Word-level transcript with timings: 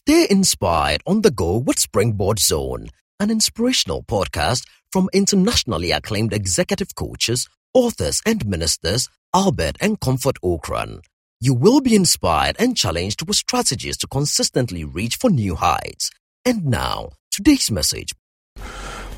Stay 0.00 0.28
inspired 0.30 1.02
on 1.08 1.22
the 1.22 1.30
go 1.32 1.58
with 1.58 1.80
Springboard 1.80 2.38
Zone, 2.38 2.86
an 3.18 3.32
inspirational 3.32 4.04
podcast 4.04 4.62
from 4.92 5.10
internationally 5.12 5.90
acclaimed 5.90 6.32
executive 6.32 6.94
coaches, 6.94 7.48
authors, 7.74 8.22
and 8.24 8.46
ministers 8.46 9.08
Albert 9.34 9.76
and 9.80 9.98
Comfort 9.98 10.36
Ocran. 10.40 11.00
You 11.40 11.52
will 11.52 11.80
be 11.80 11.96
inspired 11.96 12.54
and 12.60 12.76
challenged 12.76 13.26
with 13.26 13.36
strategies 13.36 13.96
to 13.96 14.06
consistently 14.06 14.84
reach 14.84 15.16
for 15.16 15.30
new 15.30 15.56
heights. 15.56 16.12
And 16.44 16.66
now, 16.66 17.10
today's 17.32 17.68
message. 17.68 18.12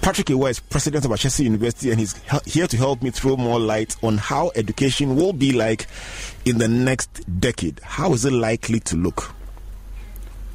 Patrick 0.00 0.28
Awuah 0.28 0.50
is 0.52 0.60
president 0.60 1.04
of 1.04 1.10
Ashesi 1.10 1.44
University 1.44 1.90
and 1.90 2.00
he's 2.00 2.18
here 2.46 2.66
to 2.66 2.76
help 2.78 3.02
me 3.02 3.10
throw 3.10 3.36
more 3.36 3.60
light 3.60 3.96
on 4.02 4.16
how 4.16 4.50
education 4.54 5.14
will 5.14 5.34
be 5.34 5.52
like 5.52 5.86
in 6.46 6.56
the 6.56 6.68
next 6.68 7.10
decade. 7.38 7.80
How 7.82 8.14
is 8.14 8.24
it 8.24 8.32
likely 8.32 8.80
to 8.80 8.96
look? 8.96 9.34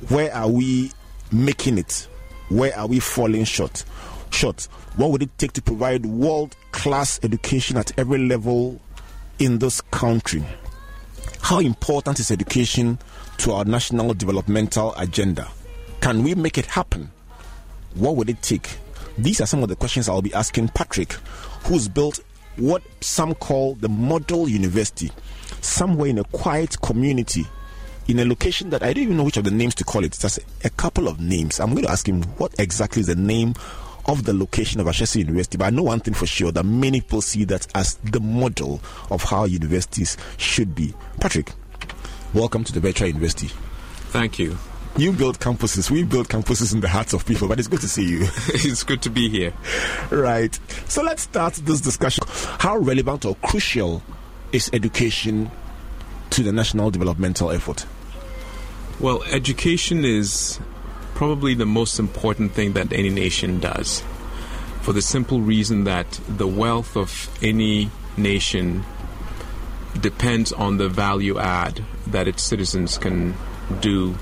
Where 0.10 0.34
are 0.34 0.50
we 0.50 0.92
making 1.32 1.78
it? 1.78 2.08
Where 2.50 2.78
are 2.78 2.88
we 2.88 3.00
falling 3.00 3.44
short? 3.44 3.84
Short. 4.30 4.68
What 4.98 5.12
would 5.12 5.24
it 5.24 5.38
take 5.38 5.54
to 5.54 5.62
provide 5.62 6.06
world 6.06 6.56
class 6.72 7.20
education 7.24 7.78
at 7.78 7.98
every 7.98 8.20
level 8.20 8.80
in 9.40 9.60
this 9.60 9.82
country? 9.82 10.44
How 11.42 11.60
important 11.60 12.20
is 12.20 12.32
education 12.32 13.00
to 13.40 13.54
our 13.54 13.66
national 13.66 14.14
developmental 14.14 14.94
agenda? 14.96 15.48
Can 16.02 16.24
we 16.24 16.36
make 16.36 16.58
it 16.58 16.66
happen? 16.68 17.12
What 17.96 18.16
would 18.16 18.30
it 18.30 18.42
take? 18.42 18.70
These 19.18 19.42
are 19.42 19.48
some 19.48 19.64
of 19.64 19.70
the 19.70 19.76
questions 19.76 20.08
I'll 20.10 20.22
be 20.22 20.34
asking 20.34 20.70
Patrick, 20.70 21.14
who's 21.64 21.88
built 21.88 22.20
what 22.58 22.84
some 23.02 23.34
call 23.34 23.76
the 23.76 23.90
model 23.90 24.48
university, 24.48 25.12
somewhere 25.62 26.10
in 26.10 26.20
a 26.20 26.24
quiet 26.26 26.80
community 26.82 27.46
in 28.08 28.20
a 28.20 28.26
location 28.26 28.70
that 28.70 28.84
I 28.84 28.94
don't 28.94 29.04
even 29.04 29.18
know 29.18 29.24
which 29.24 29.38
of 29.38 29.44
the 29.44 29.52
names 29.52 29.76
to 29.76 29.84
call 29.84 30.04
it. 30.04 30.08
It's 30.08 30.20
just 30.20 30.40
a 30.64 30.70
couple 30.70 31.08
of 31.08 31.20
names. 31.20 31.60
I'm 31.60 31.72
going 31.72 31.86
to 31.86 31.92
ask 31.92 32.08
him 32.08 32.24
what 32.38 32.54
exactly 32.60 33.00
is 33.02 33.08
the 33.08 33.16
name 33.16 33.56
of 34.08 34.24
the 34.26 34.34
location 34.34 34.80
of 34.80 34.88
Ashesi 34.88 35.18
University. 35.18 35.58
But 35.58 35.66
I 35.66 35.70
know 35.72 35.84
one 35.84 36.00
thing 36.00 36.14
for 36.14 36.28
sure 36.28 36.52
that 36.52 36.64
many 36.64 37.02
people 37.02 37.22
see 37.22 37.44
that 37.46 37.68
as 37.76 37.96
the 37.96 38.20
model 38.20 38.80
of 39.10 39.24
how 39.24 39.46
universities 39.46 40.18
should 40.38 40.76
be. 40.76 40.94
Patrick, 41.20 41.52
welcome 42.34 42.64
to 42.64 42.74
the 42.74 42.80
Virtual 42.80 43.08
University. 43.08 43.48
Thank 44.10 44.38
you. 44.40 44.58
You 44.98 45.12
build 45.12 45.40
campuses. 45.40 45.92
We 45.92 46.04
build 46.04 46.30
campuses 46.30 46.74
in 46.74 46.80
the 46.80 46.88
hearts 46.88 47.12
of 47.14 47.26
people, 47.26 47.50
but 47.50 47.60
it's 47.60 47.68
good 47.68 47.82
to 47.82 47.90
see 47.90 48.08
you. 48.08 48.20
it's 48.48 48.84
good 48.84 49.02
to 49.02 49.10
be 49.10 49.28
here. 49.28 49.52
Right. 50.10 50.58
So 50.88 51.04
let's 51.04 51.24
start 51.24 51.56
this 51.56 51.82
discussion. 51.82 52.24
How 52.60 52.78
relevant 52.78 53.26
or 53.26 53.36
crucial 53.36 54.04
is 54.54 54.70
education 54.72 55.52
to 56.30 56.44
the 56.44 56.54
national 56.54 56.92
developmental 56.92 57.52
effort? 57.52 57.86
Well, 59.00 59.24
education 59.24 60.06
is 60.06 60.60
probably 61.16 61.54
the 61.54 61.66
most 61.66 62.00
important 62.00 62.54
thing 62.54 62.74
that 62.74 62.92
any 62.92 63.10
nation 63.10 63.60
does 63.60 64.04
for 64.86 64.94
the 64.94 65.02
simple 65.02 65.42
reason 65.42 65.84
that 65.86 66.20
the 66.28 66.46
wealth 66.46 66.96
of 66.96 67.28
any 67.42 67.90
nation 68.18 68.86
depends 70.00 70.54
on 70.54 70.78
the 70.78 70.88
value 70.88 71.40
add 71.40 71.84
that 72.06 72.28
its 72.28 72.44
citizens 72.44 73.00
can 73.00 73.34
do 73.82 74.14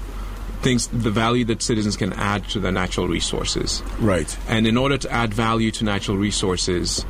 things 0.61 0.87
the 0.87 1.11
value 1.11 1.43
that 1.43 1.61
citizens 1.61 1.97
can 1.97 2.13
add 2.13 2.47
to 2.47 2.61
their 2.61 2.71
natural 2.71 3.09
resources. 3.09 3.83
Right. 3.99 4.37
And 4.47 4.65
in 4.65 4.77
order 4.77 4.97
to 4.97 5.11
add 5.11 5.33
value 5.33 5.69
to 5.71 5.83
natural 5.83 6.15
resources 6.15 7.05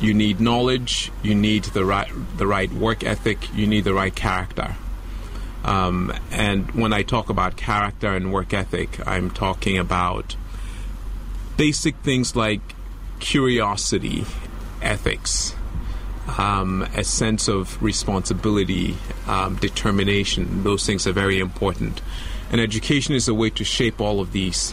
you 0.00 0.14
need 0.14 0.40
knowledge 0.40 1.12
you 1.22 1.34
need 1.34 1.64
the 1.64 1.84
right 1.84 2.10
the 2.38 2.46
right 2.46 2.72
work 2.72 3.04
ethic 3.04 3.54
you 3.54 3.66
need 3.66 3.84
the 3.84 3.94
right 3.94 4.14
character 4.14 4.74
um, 5.66 6.12
and 6.30 6.70
when 6.70 6.92
I 6.92 7.02
talk 7.02 7.28
about 7.28 7.56
character 7.56 8.14
and 8.14 8.32
work 8.32 8.54
ethic, 8.54 9.04
I'm 9.04 9.30
talking 9.30 9.76
about 9.76 10.36
basic 11.56 11.96
things 11.96 12.36
like 12.36 12.60
curiosity, 13.18 14.24
ethics, 14.80 15.56
um, 16.38 16.86
a 16.94 17.02
sense 17.02 17.48
of 17.48 17.82
responsibility, 17.82 18.96
um, 19.26 19.56
determination. 19.56 20.62
Those 20.62 20.86
things 20.86 21.04
are 21.04 21.12
very 21.12 21.40
important. 21.40 22.00
And 22.52 22.60
education 22.60 23.16
is 23.16 23.26
a 23.26 23.34
way 23.34 23.50
to 23.50 23.64
shape 23.64 24.00
all 24.00 24.20
of 24.20 24.30
these 24.30 24.72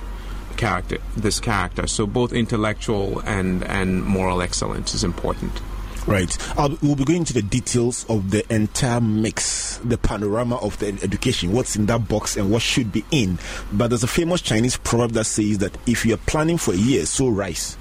character, 0.58 1.00
this 1.18 1.40
character. 1.40 1.88
So 1.88 2.06
both 2.06 2.32
intellectual 2.32 3.20
and, 3.22 3.64
and 3.64 4.04
moral 4.04 4.44
excellence 4.44 4.94
is 4.94 5.04
important. 5.04 5.60
Right. 6.06 6.38
Uh, 6.58 6.76
we'll 6.82 6.96
be 6.96 7.06
going 7.06 7.20
into 7.20 7.34
the 7.34 7.42
details 7.42 8.06
of 8.10 8.32
the 8.32 8.44
entire 8.54 9.00
mix, 9.00 9.78
the 9.78 9.98
panorama 9.98 10.58
of 10.58 10.78
the 10.80 10.88
education, 11.02 11.54
what's 11.54 11.78
in 11.78 11.86
that 11.86 12.10
box 12.10 12.36
and 12.36 12.52
what 12.52 12.62
should 12.62 12.92
be 12.92 13.06
in. 13.10 13.40
But 13.72 13.88
there's 13.88 14.04
a 14.04 14.08
famous 14.08 14.42
Chinese 14.42 14.76
proverb 14.76 15.12
that 15.12 15.24
says 15.26 15.60
that 15.60 15.78
if 15.88 16.06
you're 16.06 16.18
planning 16.18 16.58
for 16.58 16.74
a 16.74 16.78
year, 16.78 17.06
sow 17.06 17.30
rice. 17.30 17.78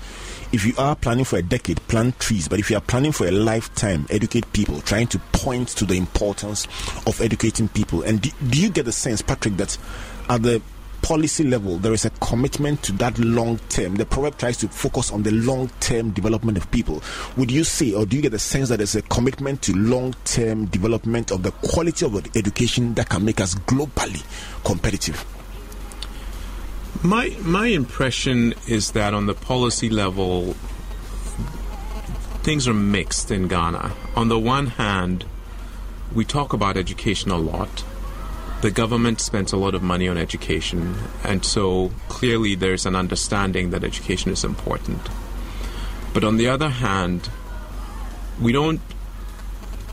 If 0.53 0.67
you 0.67 0.75
are 0.77 0.95
planning 0.95 1.25
for 1.25 1.37
a 1.39 1.43
decade, 1.43 1.81
plant 1.89 2.21
trees. 2.21 2.47
But 2.47 2.61
if 2.61 2.71
you 2.71 2.77
are 2.77 2.83
planning 2.83 3.11
for 3.11 3.27
a 3.27 3.31
lifetime, 3.31 4.07
educate 4.11 4.53
people, 4.53 4.83
trying 4.83 5.07
to 5.09 5.19
point 5.33 5.69
to 5.69 5.87
the 5.87 5.97
importance 5.97 6.67
of 7.07 7.21
educating 7.21 7.69
people. 7.69 8.03
And 8.03 8.21
do, 8.21 8.31
do 8.51 8.61
you 8.61 8.69
get 8.69 8.85
the 8.85 8.93
sense, 8.93 9.23
Patrick, 9.23 9.57
that 9.57 9.79
at 10.29 10.43
the 10.43 10.63
policy 11.03 11.45
level, 11.45 11.77
there 11.79 11.93
is 11.93 12.05
a 12.05 12.11
commitment 12.11 12.83
to 12.85 12.93
that 12.93 13.19
long 13.19 13.59
term. 13.69 13.97
The 13.97 14.07
proverb 14.07 14.39
tries 14.39 14.57
to 14.59 14.69
focus 14.69 15.11
on 15.13 15.25
the 15.25 15.33
long 15.33 15.69
term 15.81 16.11
development 16.11 16.57
of 16.57 16.71
people. 16.71 17.03
Would 17.37 17.51
you 17.51 17.65
say, 17.65 17.93
or 17.93 18.07
do 18.07 18.17
you 18.17 18.23
get 18.23 18.31
the 18.31 18.39
sense 18.39 18.69
that 18.71 18.77
there's 18.79 18.95
a 18.95 19.03
commitment 19.03 19.63
to 19.63 19.75
long 19.77 20.15
term 20.25 20.67
development 20.67 21.31
of 21.31 21.43
the 21.43 21.51
quality 21.51 22.07
of 22.07 22.37
education 22.37 22.95
that 22.95 23.09
can 23.09 23.25
make 23.25 23.41
us 23.41 23.55
globally 23.55 24.25
competitive? 24.65 25.25
My 27.03 27.37
my 27.41 27.67
impression 27.67 28.55
is 28.69 28.93
that 28.93 29.13
on 29.13 29.27
the 29.27 29.35
policy 29.35 29.91
level, 29.91 30.55
things 32.45 32.69
are 32.69 32.75
mixed 32.75 33.31
in 33.31 33.49
Ghana. 33.49 33.93
On 34.15 34.29
the 34.29 34.39
one 34.39 34.69
hand, 34.69 35.25
we 36.15 36.25
talk 36.25 36.53
about 36.53 36.77
education 36.77 37.31
a 37.31 37.39
lot 37.39 37.85
the 38.63 38.71
government 38.71 39.21
spends 39.21 39.53
a 39.53 39.57
lot 39.57 39.75
of 39.75 39.83
money 39.83 40.07
on 40.07 40.17
education, 40.17 40.95
and 41.25 41.45
so 41.45 41.91
clearly 42.09 42.55
there's 42.55 42.87
an 42.87 42.95
understanding 42.95 43.71
that 43.71 43.83
education 43.83 44.31
is 44.31 44.45
important. 44.45 45.01
But 46.15 46.23
on 46.23 46.37
the 46.37 46.49
other 46.49 46.69
hand, 46.69 47.29
we 48.41 48.53
don't 48.53 48.81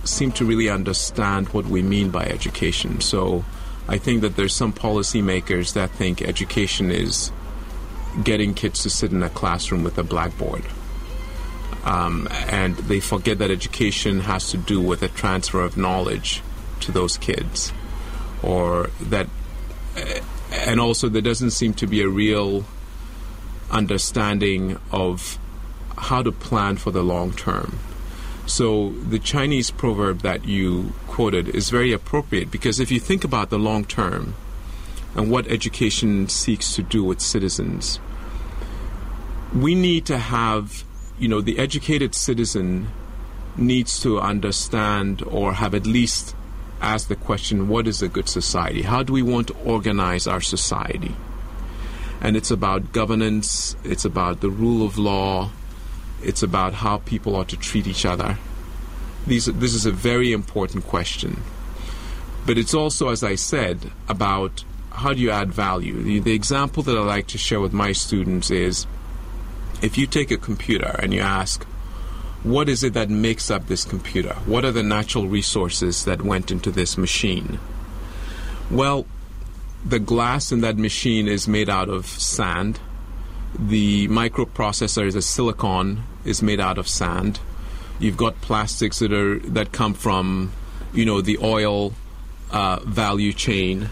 seem 0.03 0.31
to 0.33 0.45
really 0.45 0.69
understand 0.69 1.49
what 1.49 1.65
we 1.65 1.81
mean 1.81 2.11
by 2.11 2.25
education. 2.25 3.01
So 3.01 3.43
I 3.87 3.97
think 3.97 4.21
that 4.21 4.35
there's 4.35 4.53
some 4.53 4.71
policymakers 4.71 5.73
that 5.73 5.89
think 5.89 6.21
education 6.21 6.91
is 6.91 7.31
getting 8.23 8.53
kids 8.53 8.83
to 8.83 8.89
sit 8.91 9.11
in 9.11 9.23
a 9.23 9.29
classroom 9.29 9.83
with 9.83 9.97
a 9.97 10.03
blackboard. 10.03 10.63
Um, 11.85 12.27
and 12.47 12.75
they 12.75 12.99
forget 12.99 13.39
that 13.39 13.49
education 13.49 14.19
has 14.21 14.51
to 14.51 14.57
do 14.57 14.79
with 14.79 15.01
a 15.01 15.07
transfer 15.07 15.61
of 15.61 15.75
knowledge 15.75 16.43
to 16.81 16.91
those 16.91 17.17
kids 17.17 17.73
or 18.43 18.89
that 19.01 19.27
and 20.51 20.79
also 20.79 21.09
there 21.09 21.21
doesn't 21.21 21.51
seem 21.51 21.73
to 21.73 21.87
be 21.87 22.01
a 22.01 22.07
real 22.07 22.65
understanding 23.71 24.77
of 24.91 25.37
how 25.97 26.23
to 26.23 26.31
plan 26.31 26.77
for 26.77 26.91
the 26.91 27.03
long 27.03 27.31
term. 27.33 27.79
So 28.45 28.89
the 28.91 29.19
Chinese 29.19 29.69
proverb 29.69 30.21
that 30.21 30.45
you 30.45 30.93
quoted 31.07 31.49
is 31.49 31.69
very 31.69 31.93
appropriate 31.93 32.49
because 32.49 32.79
if 32.79 32.89
you 32.89 32.99
think 32.99 33.23
about 33.23 33.49
the 33.49 33.59
long 33.59 33.85
term 33.85 34.33
and 35.15 35.29
what 35.29 35.47
education 35.47 36.29
seeks 36.29 36.73
to 36.75 36.83
do 36.83 37.03
with 37.03 37.21
citizens, 37.21 37.99
we 39.53 39.75
need 39.75 40.05
to 40.07 40.17
have, 40.17 40.83
you 41.19 41.27
know, 41.27 41.41
the 41.41 41.59
educated 41.59 42.15
citizen 42.15 42.87
needs 43.55 43.99
to 44.01 44.19
understand 44.19 45.21
or 45.23 45.53
have 45.53 45.75
at 45.75 45.85
least 45.85 46.35
ask 46.81 47.07
the 47.07 47.15
question 47.15 47.67
what 47.67 47.87
is 47.87 48.01
a 48.01 48.07
good 48.07 48.29
society? 48.29 48.81
How 48.81 49.03
do 49.03 49.13
we 49.13 49.21
want 49.21 49.47
to 49.47 49.55
organize 49.65 50.27
our 50.27 50.41
society? 50.41 51.15
And 52.21 52.35
it's 52.35 52.51
about 52.51 52.91
governance, 52.91 53.75
it's 53.83 54.05
about 54.05 54.41
the 54.41 54.49
rule 54.49 54.85
of 54.85 54.97
law, 54.97 55.51
it's 56.21 56.43
about 56.43 56.73
how 56.73 56.97
people 56.97 57.35
ought 57.35 57.49
to 57.49 57.57
treat 57.57 57.87
each 57.87 58.05
other. 58.05 58.37
These, 59.25 59.45
this 59.45 59.73
is 59.73 59.85
a 59.85 59.91
very 59.91 60.33
important 60.33 60.85
question. 60.85 61.41
But 62.45 62.57
it's 62.57 62.73
also, 62.73 63.09
as 63.09 63.23
I 63.23 63.35
said, 63.35 63.91
about 64.07 64.63
how 64.91 65.13
do 65.13 65.21
you 65.21 65.31
add 65.31 65.53
value? 65.53 66.01
The, 66.01 66.19
the 66.19 66.33
example 66.33 66.83
that 66.83 66.97
I 66.97 67.01
like 67.01 67.27
to 67.27 67.37
share 67.37 67.59
with 67.59 67.73
my 67.73 67.91
students 67.91 68.51
is 68.51 68.85
if 69.81 69.97
you 69.97 70.07
take 70.07 70.31
a 70.31 70.37
computer 70.37 70.95
and 70.99 71.13
you 71.13 71.21
ask, 71.21 71.65
what 72.43 72.69
is 72.69 72.83
it 72.83 72.93
that 72.93 73.09
makes 73.09 73.51
up 73.51 73.67
this 73.67 73.83
computer? 73.85 74.33
What 74.45 74.63
are 74.65 74.71
the 74.71 74.83
natural 74.83 75.27
resources 75.27 76.05
that 76.05 76.21
went 76.21 76.51
into 76.51 76.71
this 76.71 76.97
machine? 76.97 77.59
Well, 78.71 79.05
the 79.85 79.99
glass 79.99 80.51
in 80.51 80.61
that 80.61 80.77
machine 80.77 81.27
is 81.27 81.47
made 81.47 81.69
out 81.69 81.89
of 81.89 82.05
sand. 82.05 82.79
The 83.57 84.07
microprocessor 84.07 85.05
is 85.05 85.15
a 85.15 85.21
silicon 85.21 86.03
is 86.23 86.41
made 86.41 86.59
out 86.59 86.77
of 86.77 86.87
sand. 86.87 87.39
You've 87.99 88.17
got 88.17 88.39
plastics 88.41 88.99
that 88.99 89.11
are 89.11 89.39
that 89.39 89.71
come 89.71 89.93
from, 89.93 90.51
you 90.93 91.05
know, 91.05 91.21
the 91.21 91.37
oil 91.41 91.93
uh, 92.51 92.79
value 92.85 93.33
chain, 93.33 93.89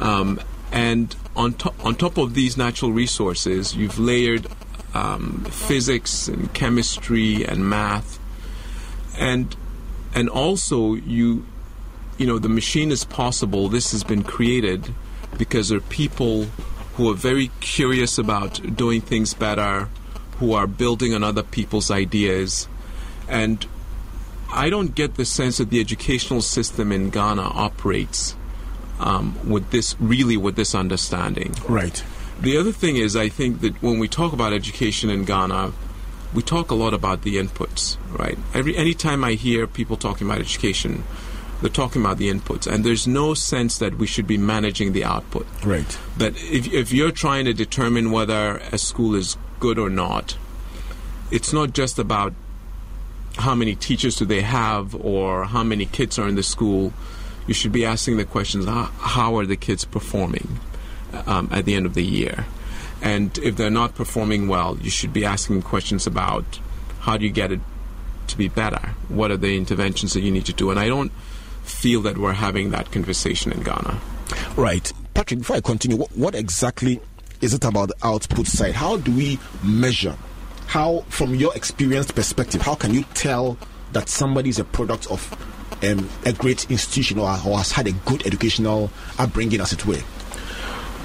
um, 0.00 0.40
And 0.72 1.16
on, 1.34 1.54
to- 1.54 1.72
on 1.82 1.94
top 1.96 2.16
of 2.16 2.34
these 2.34 2.56
natural 2.56 2.92
resources, 2.92 3.74
you've 3.74 3.98
layered 3.98 4.46
um, 4.94 5.44
physics 5.50 6.28
and 6.28 6.52
chemistry 6.54 7.44
and 7.44 7.68
math. 7.68 8.18
And, 9.18 9.54
and 10.14 10.28
also, 10.28 10.94
you, 10.94 11.46
you 12.18 12.26
know, 12.26 12.38
the 12.38 12.48
machine 12.48 12.90
is 12.90 13.04
possible. 13.04 13.68
This 13.68 13.92
has 13.92 14.04
been 14.04 14.22
created 14.22 14.94
because 15.38 15.68
there 15.68 15.78
are 15.78 15.82
people 15.82 16.44
who 16.94 17.10
are 17.10 17.14
very 17.14 17.50
curious 17.60 18.18
about 18.18 18.76
doing 18.76 19.00
things 19.00 19.34
better, 19.34 19.88
who 20.38 20.52
are 20.52 20.66
building 20.66 21.14
on 21.14 21.22
other 21.22 21.42
people's 21.42 21.90
ideas. 21.90 22.68
And 23.28 23.66
I 24.52 24.68
don't 24.70 24.94
get 24.94 25.14
the 25.14 25.24
sense 25.24 25.58
that 25.58 25.70
the 25.70 25.80
educational 25.80 26.42
system 26.42 26.90
in 26.92 27.10
Ghana 27.10 27.42
operates 27.42 28.34
um, 28.98 29.38
with 29.48 29.70
this 29.70 29.96
really 30.00 30.36
with 30.36 30.56
this 30.56 30.74
understanding. 30.74 31.54
Right. 31.68 32.02
The 32.40 32.56
other 32.56 32.72
thing 32.72 32.96
is, 32.96 33.16
I 33.16 33.28
think 33.28 33.60
that 33.60 33.82
when 33.82 33.98
we 33.98 34.08
talk 34.08 34.32
about 34.32 34.54
education 34.54 35.10
in 35.10 35.24
Ghana, 35.26 35.72
we 36.32 36.42
talk 36.42 36.70
a 36.70 36.74
lot 36.74 36.94
about 36.94 37.22
the 37.22 37.36
inputs, 37.36 37.98
right? 38.18 38.38
Every 38.54 38.74
anytime 38.76 39.22
I 39.24 39.32
hear 39.32 39.66
people 39.66 39.98
talking 39.98 40.26
about 40.26 40.40
education, 40.40 41.04
they're 41.60 41.68
talking 41.68 42.00
about 42.00 42.16
the 42.16 42.30
inputs, 42.30 42.66
and 42.66 42.82
there's 42.82 43.06
no 43.06 43.34
sense 43.34 43.76
that 43.78 43.98
we 43.98 44.06
should 44.06 44.26
be 44.26 44.38
managing 44.38 44.92
the 44.92 45.04
output. 45.04 45.46
Right. 45.62 45.98
That 46.16 46.34
if 46.36 46.72
if 46.72 46.92
you're 46.92 47.10
trying 47.10 47.44
to 47.44 47.52
determine 47.52 48.10
whether 48.10 48.56
a 48.72 48.78
school 48.78 49.14
is 49.14 49.36
good 49.58 49.78
or 49.78 49.90
not, 49.90 50.38
it's 51.30 51.52
not 51.52 51.74
just 51.74 51.98
about 51.98 52.32
how 53.36 53.54
many 53.54 53.74
teachers 53.74 54.16
do 54.16 54.24
they 54.24 54.40
have 54.40 54.94
or 54.94 55.44
how 55.44 55.62
many 55.62 55.84
kids 55.84 56.18
are 56.18 56.26
in 56.26 56.36
the 56.36 56.42
school. 56.42 56.94
You 57.46 57.52
should 57.52 57.72
be 57.72 57.84
asking 57.84 58.16
the 58.16 58.24
questions: 58.24 58.64
How, 58.64 58.84
how 58.84 59.36
are 59.36 59.44
the 59.44 59.56
kids 59.56 59.84
performing 59.84 60.60
um, 61.26 61.48
at 61.52 61.64
the 61.64 61.74
end 61.74 61.86
of 61.86 61.94
the 61.94 62.04
year? 62.04 62.46
And 63.02 63.36
if 63.38 63.56
they're 63.56 63.70
not 63.70 63.94
performing 63.94 64.48
well, 64.48 64.78
you 64.80 64.90
should 64.90 65.12
be 65.12 65.24
asking 65.24 65.62
questions 65.62 66.06
about 66.06 66.44
how 67.00 67.16
do 67.16 67.24
you 67.24 67.30
get 67.30 67.50
it 67.50 67.60
to 68.28 68.36
be 68.36 68.48
better? 68.48 68.94
What 69.08 69.30
are 69.30 69.36
the 69.36 69.56
interventions 69.56 70.12
that 70.14 70.20
you 70.20 70.30
need 70.30 70.46
to 70.46 70.52
do? 70.52 70.70
And 70.70 70.78
I 70.78 70.88
don't 70.88 71.12
feel 71.64 72.02
that 72.02 72.18
we're 72.18 72.32
having 72.32 72.70
that 72.70 72.90
conversation 72.92 73.52
in 73.52 73.62
Ghana. 73.62 73.98
Right. 74.56 74.92
Patrick, 75.14 75.40
before 75.40 75.56
I 75.56 75.60
continue, 75.60 75.96
what, 75.96 76.16
what 76.16 76.34
exactly 76.34 77.00
is 77.40 77.54
it 77.54 77.64
about 77.64 77.88
the 77.88 77.96
output 78.02 78.46
side? 78.46 78.74
How 78.74 78.96
do 78.96 79.14
we 79.14 79.38
measure? 79.62 80.16
How, 80.66 81.04
from 81.08 81.34
your 81.34 81.54
experienced 81.56 82.14
perspective, 82.14 82.62
how 82.62 82.74
can 82.74 82.94
you 82.94 83.04
tell 83.14 83.58
that 83.92 84.08
somebody 84.08 84.50
is 84.50 84.58
a 84.58 84.64
product 84.64 85.10
of 85.10 85.36
um, 85.82 86.08
a 86.24 86.32
great 86.32 86.70
institution 86.70 87.18
or, 87.18 87.30
or 87.30 87.58
has 87.58 87.72
had 87.72 87.88
a 87.88 87.92
good 87.92 88.24
educational 88.26 88.90
upbringing, 89.18 89.60
as 89.60 89.72
it 89.72 89.84
were? 89.86 89.98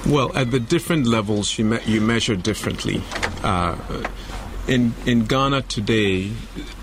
Well, 0.08 0.30
at 0.36 0.52
the 0.52 0.60
different 0.60 1.06
levels, 1.06 1.58
you, 1.58 1.64
me- 1.64 1.80
you 1.84 2.00
measure 2.00 2.36
differently. 2.36 3.02
Uh, 3.42 3.76
in 4.68 4.94
in 5.04 5.26
Ghana 5.26 5.62
today, 5.62 6.30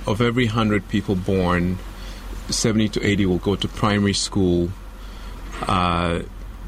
of 0.05 0.21
every 0.21 0.47
hundred 0.47 0.87
people 0.89 1.15
born, 1.15 1.79
seventy 2.49 2.89
to 2.89 3.05
eighty 3.05 3.25
will 3.25 3.37
go 3.39 3.55
to 3.55 3.67
primary 3.67 4.13
school. 4.13 4.69
Uh, 5.61 6.23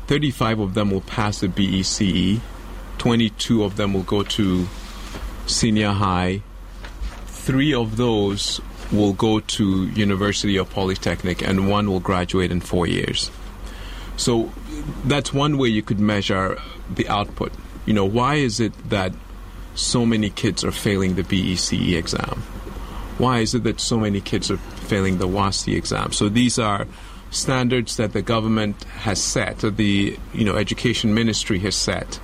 Thirty-five 0.08 0.60
of 0.60 0.76
them 0.76 0.92
will 0.92 1.02
pass 1.02 1.40
the 1.40 1.48
BECE. 1.48 2.40
Twenty-two 3.00 3.64
of 3.64 3.76
them 3.76 3.94
will 3.94 4.04
go 4.04 4.24
to 4.24 4.68
senior 5.48 5.92
high. 5.92 6.42
Three 7.26 7.74
of 7.74 7.98
those 7.98 8.62
will 8.92 9.14
go 9.14 9.40
to 9.40 9.88
university 9.90 10.58
or 10.58 10.66
polytechnic, 10.66 11.42
and 11.42 11.70
one 11.70 11.90
will 11.90 12.00
graduate 12.00 12.52
in 12.52 12.62
four 12.62 12.88
years. 12.88 13.30
So 14.16 14.52
that's 15.06 15.34
one 15.34 15.58
way 15.58 15.70
you 15.70 15.82
could 15.82 16.00
measure 16.00 16.60
the 16.94 17.08
output. 17.08 17.52
You 17.86 17.94
know, 17.94 18.06
why 18.06 18.36
is 18.36 18.60
it 18.60 18.74
that 18.90 19.14
so 19.76 20.06
many 20.06 20.30
kids 20.30 20.64
are 20.64 20.72
failing 20.72 21.16
the 21.16 21.24
BECE 21.24 21.98
exam? 21.98 22.44
Why 23.18 23.40
is 23.40 23.56
it 23.56 23.64
that 23.64 23.80
so 23.80 23.98
many 24.00 24.20
kids 24.20 24.52
are 24.52 24.58
failing 24.58 25.20
the 25.20 25.28
WASSCE 25.28 25.76
exam? 25.76 26.12
So 26.12 26.28
these 26.28 26.60
are 26.60 26.86
standards 27.32 27.98
that 27.98 28.14
the 28.14 28.22
government 28.22 28.84
has 28.84 29.22
set, 29.22 29.64
or 29.64 29.70
the 29.70 30.18
you 30.34 30.46
know 30.46 30.56
education 30.56 31.14
ministry 31.14 31.60
has 31.60 31.76
set 31.76 32.20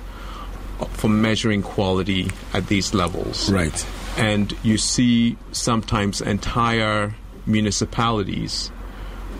for 0.90 1.08
measuring 1.08 1.62
quality 1.62 2.30
at 2.52 2.66
these 2.66 2.92
levels. 2.92 3.50
Right. 3.50 3.86
And 4.16 4.54
you 4.62 4.78
see 4.78 5.38
sometimes 5.52 6.20
entire 6.20 7.14
municipalities 7.46 8.70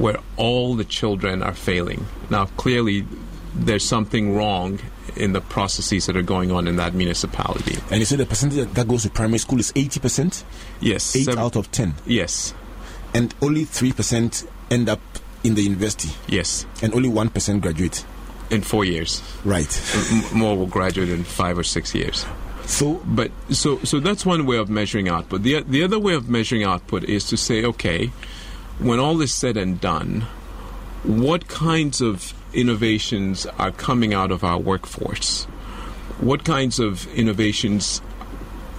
where 0.03 0.19
all 0.37 0.75
the 0.75 0.85
children 0.85 1.43
are 1.43 1.55
failing. 1.55 2.05
Now, 2.29 2.47
clearly, 2.57 3.07
there's 3.55 3.85
something 3.85 4.35
wrong 4.35 4.81
in 5.17 5.33
the 5.33 5.41
processes 5.41 6.07
that 6.07 6.17
are 6.17 6.23
going 6.23 6.51
on 6.51 6.67
in 6.67 6.77
that 6.77 6.93
municipality. 6.95 7.77
And 7.91 8.01
you 8.01 8.05
said 8.05 8.19
the 8.19 8.27
percentage 8.27 8.69
that 8.73 8.89
goes 8.89 9.03
to 9.05 9.11
primary 9.11 9.39
school 9.39 9.61
is 9.61 9.71
80%? 9.73 10.43
Yes. 10.81 11.15
8 11.15 11.25
sev- 11.25 11.39
out 11.39 11.57
of 11.57 11.71
10. 11.71 11.95
Yes. 12.07 12.55
And 13.15 13.35
only 13.41 13.65
3% 13.65 14.47
end 14.71 14.89
up 14.89 15.01
in 15.45 15.55
the 15.55 15.63
university. 15.63 16.11
Yes. 16.27 16.67
And 16.83 16.93
only 16.95 17.09
1% 17.09 17.61
graduate. 17.61 18.05
In 18.51 18.61
four 18.61 18.85
years. 18.85 19.23
Right. 19.45 19.71
More 20.35 20.57
will 20.59 20.67
graduate 20.67 21.09
in 21.09 21.25
five 21.25 21.57
or 21.59 21.63
six 21.65 21.95
years. 21.95 22.27
So, 22.67 23.01
But 23.07 23.31
so 23.51 23.79
so 23.83 23.99
that's 23.99 24.27
one 24.27 24.45
way 24.47 24.57
of 24.59 24.69
measuring 24.69 25.09
output. 25.09 25.43
The 25.43 25.63
the 25.63 25.83
other 25.83 25.99
way 25.99 26.15
of 26.15 26.29
measuring 26.29 26.63
output 26.63 27.03
is 27.05 27.25
to 27.31 27.37
say, 27.37 27.65
okay, 27.65 28.13
when 28.83 28.99
all 28.99 29.21
is 29.21 29.33
said 29.33 29.57
and 29.57 29.81
done, 29.81 30.27
what 31.05 31.49
kinds 31.49 32.01
of 32.01 32.35
innovations 32.53 33.47
are 33.59 33.71
coming 33.71 34.13
out 34.13 34.31
of 34.31 34.45
our 34.45 34.59
workforce? 34.59 35.45
What 36.21 36.45
kinds 36.45 36.79
of 36.79 37.13
innovations, 37.15 38.03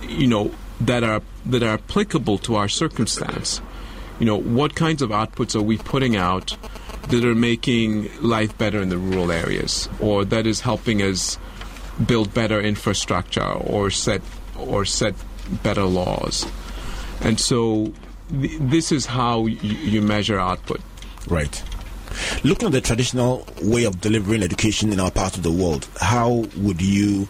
you 0.02 0.28
know, 0.28 0.52
that 0.82 1.04
are 1.04 1.22
that 1.46 1.64
are 1.64 1.76
applicable 1.76 2.38
to 2.40 2.56
our 2.56 2.68
circumstance? 2.68 3.62
You 4.20 4.26
know, 4.26 4.38
what 4.38 4.76
kinds 4.76 5.02
of 5.02 5.10
outputs 5.10 5.56
are 5.56 5.62
we 5.62 5.78
putting 5.78 6.16
out 6.16 6.58
that 7.10 7.26
are 7.26 7.36
making 7.36 8.10
life 8.22 8.58
better 8.58 8.82
in 8.82 8.90
the 8.90 8.98
rural 8.98 9.32
areas, 9.32 9.90
or 10.00 10.24
that 10.26 10.46
is 10.46 10.62
helping 10.62 11.02
us 11.02 11.38
build 12.06 12.34
better 12.34 12.62
infrastructure 12.62 13.44
or 13.44 13.90
set 13.90 14.22
or 14.58 14.86
set 14.86 15.16
better 15.62 15.84
laws. 15.84 16.46
And 17.22 17.40
so 17.40 17.94
th- 18.30 18.58
this 18.60 18.92
is 18.92 19.06
how 19.06 19.42
y- 19.42 19.50
you 19.62 20.02
measure 20.02 20.40
output. 20.40 20.82
right. 21.28 21.64
Looking 22.44 22.68
at 22.68 22.74
the 22.74 22.82
traditional 22.82 23.48
way 23.64 23.86
of 23.86 24.00
delivering 24.00 24.44
education 24.44 24.94
in 24.94 25.00
our 25.00 25.10
part 25.10 25.36
of 25.36 25.42
the 25.42 25.50
world, 25.52 25.88
how 26.00 26.46
would 26.58 26.80
you, 26.80 27.28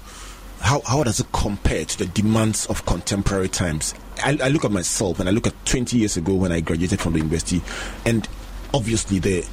how, 0.59 0.81
how 0.85 1.03
does 1.03 1.21
it 1.21 1.27
compare 1.31 1.85
to 1.85 1.97
the 1.99 2.05
demands 2.07 2.65
of 2.65 2.85
contemporary 2.85 3.47
times? 3.47 3.93
I, 4.21 4.37
I 4.43 4.49
look 4.49 4.65
at 4.65 4.71
myself 4.71 5.21
and 5.21 5.29
I 5.29 5.31
look 5.31 5.47
at 5.47 5.53
20 5.67 5.97
years 5.97 6.17
ago 6.17 6.33
when 6.33 6.51
I 6.51 6.59
graduated 6.59 6.99
from 6.99 7.13
the 7.13 7.19
university, 7.19 7.61
and 8.05 8.27
obviously 8.73 9.19
the 9.19 9.47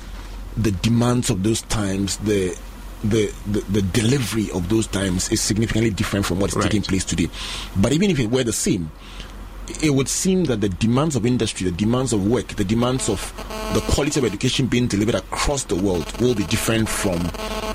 the 0.56 0.72
demands 0.72 1.30
of 1.30 1.44
those 1.44 1.62
times, 1.62 2.16
the 2.18 2.58
the, 3.04 3.32
the, 3.46 3.60
the 3.70 3.82
delivery 3.82 4.50
of 4.50 4.68
those 4.68 4.86
times 4.88 5.30
is 5.30 5.40
significantly 5.40 5.90
different 5.90 6.26
from 6.26 6.40
what 6.40 6.50
is 6.50 6.56
Right. 6.56 6.64
taking 6.64 6.82
place 6.82 7.04
today. 7.04 7.28
But 7.76 7.92
even 7.92 8.10
if 8.10 8.18
it 8.18 8.30
were 8.30 8.42
the 8.44 8.52
same, 8.52 8.90
it 9.82 9.90
would 9.90 10.08
seem 10.08 10.44
that 10.44 10.60
the 10.60 10.68
demands 10.68 11.16
of 11.16 11.24
industry, 11.26 11.68
the 11.68 11.76
demands 11.76 12.12
of 12.12 12.26
work, 12.26 12.48
the 12.48 12.64
demands 12.64 13.08
of 13.08 13.32
the 13.74 13.80
quality 13.92 14.18
of 14.18 14.26
education 14.26 14.66
being 14.66 14.86
delivered 14.86 15.14
across 15.14 15.64
the 15.64 15.76
world 15.76 16.20
will 16.20 16.34
be 16.34 16.44
different 16.44 16.88
from 16.88 17.18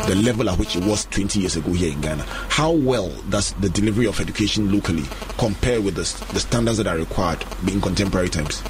the 0.08 0.16
level 0.24 0.50
at 0.50 0.60
which 0.60 0.76
it 0.76 0.84
was 0.84 1.06
20 1.06 1.40
years 1.40 1.56
ago 1.56 1.72
here 1.72 1.92
in 1.92 2.02
Ghana. 2.02 2.24
How 2.50 2.72
well 2.72 3.10
does 3.30 3.54
the 3.54 3.70
delivery 3.70 4.06
of 4.06 4.20
education 4.20 4.72
locally 4.72 5.04
compare 5.38 5.82
with 5.82 5.96
the, 5.96 6.34
the 6.34 6.40
standards 6.40 6.78
that 6.78 6.88
are 6.88 6.98
required 6.98 7.44
in 7.68 7.82
contemporary 7.82 8.30
times? 8.30 8.62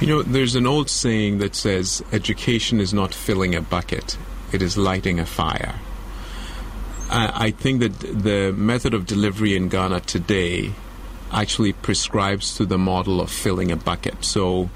You 0.00 0.08
know, 0.08 0.22
there's 0.22 0.56
an 0.56 0.66
old 0.66 0.90
saying 0.90 1.38
that 1.38 1.54
says 1.54 2.02
education 2.12 2.80
is 2.80 2.92
not 2.92 3.14
filling 3.14 3.54
a 3.54 3.60
bucket, 3.60 4.18
it 4.52 4.60
is 4.60 4.76
lighting 4.76 5.20
a 5.20 5.26
fire. 5.26 5.76
I, 7.10 7.46
I 7.46 7.50
think 7.52 7.80
that 7.80 8.00
the 8.00 8.52
method 8.52 8.94
of 8.94 9.06
delivery 9.06 9.56
in 9.56 9.68
Ghana 9.68 10.00
today 10.00 10.72
actually 11.32 11.72
prescribes 11.72 12.56
to 12.56 12.66
the 12.66 12.78
model 12.78 13.20
of 13.20 13.30
filling 13.30 13.70
a 13.70 13.76
bucket. 13.76 14.24
So 14.24 14.70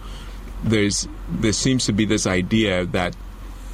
there's 0.65 1.09
there 1.31 1.53
seems 1.53 1.87
to 1.87 1.93
be 1.93 2.05
this 2.05 2.27
idea 2.27 2.85
that 2.87 3.15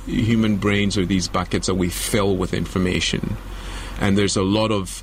human 0.06 0.56
brains 0.56 0.98
are 0.98 1.06
these 1.06 1.28
buckets 1.28 1.66
that 1.66 1.74
we 1.74 1.88
fill 1.88 2.36
with 2.36 2.52
information, 2.52 3.36
and 4.00 4.18
there's 4.18 4.36
a 4.36 4.42
lot 4.42 4.70
of 4.70 5.02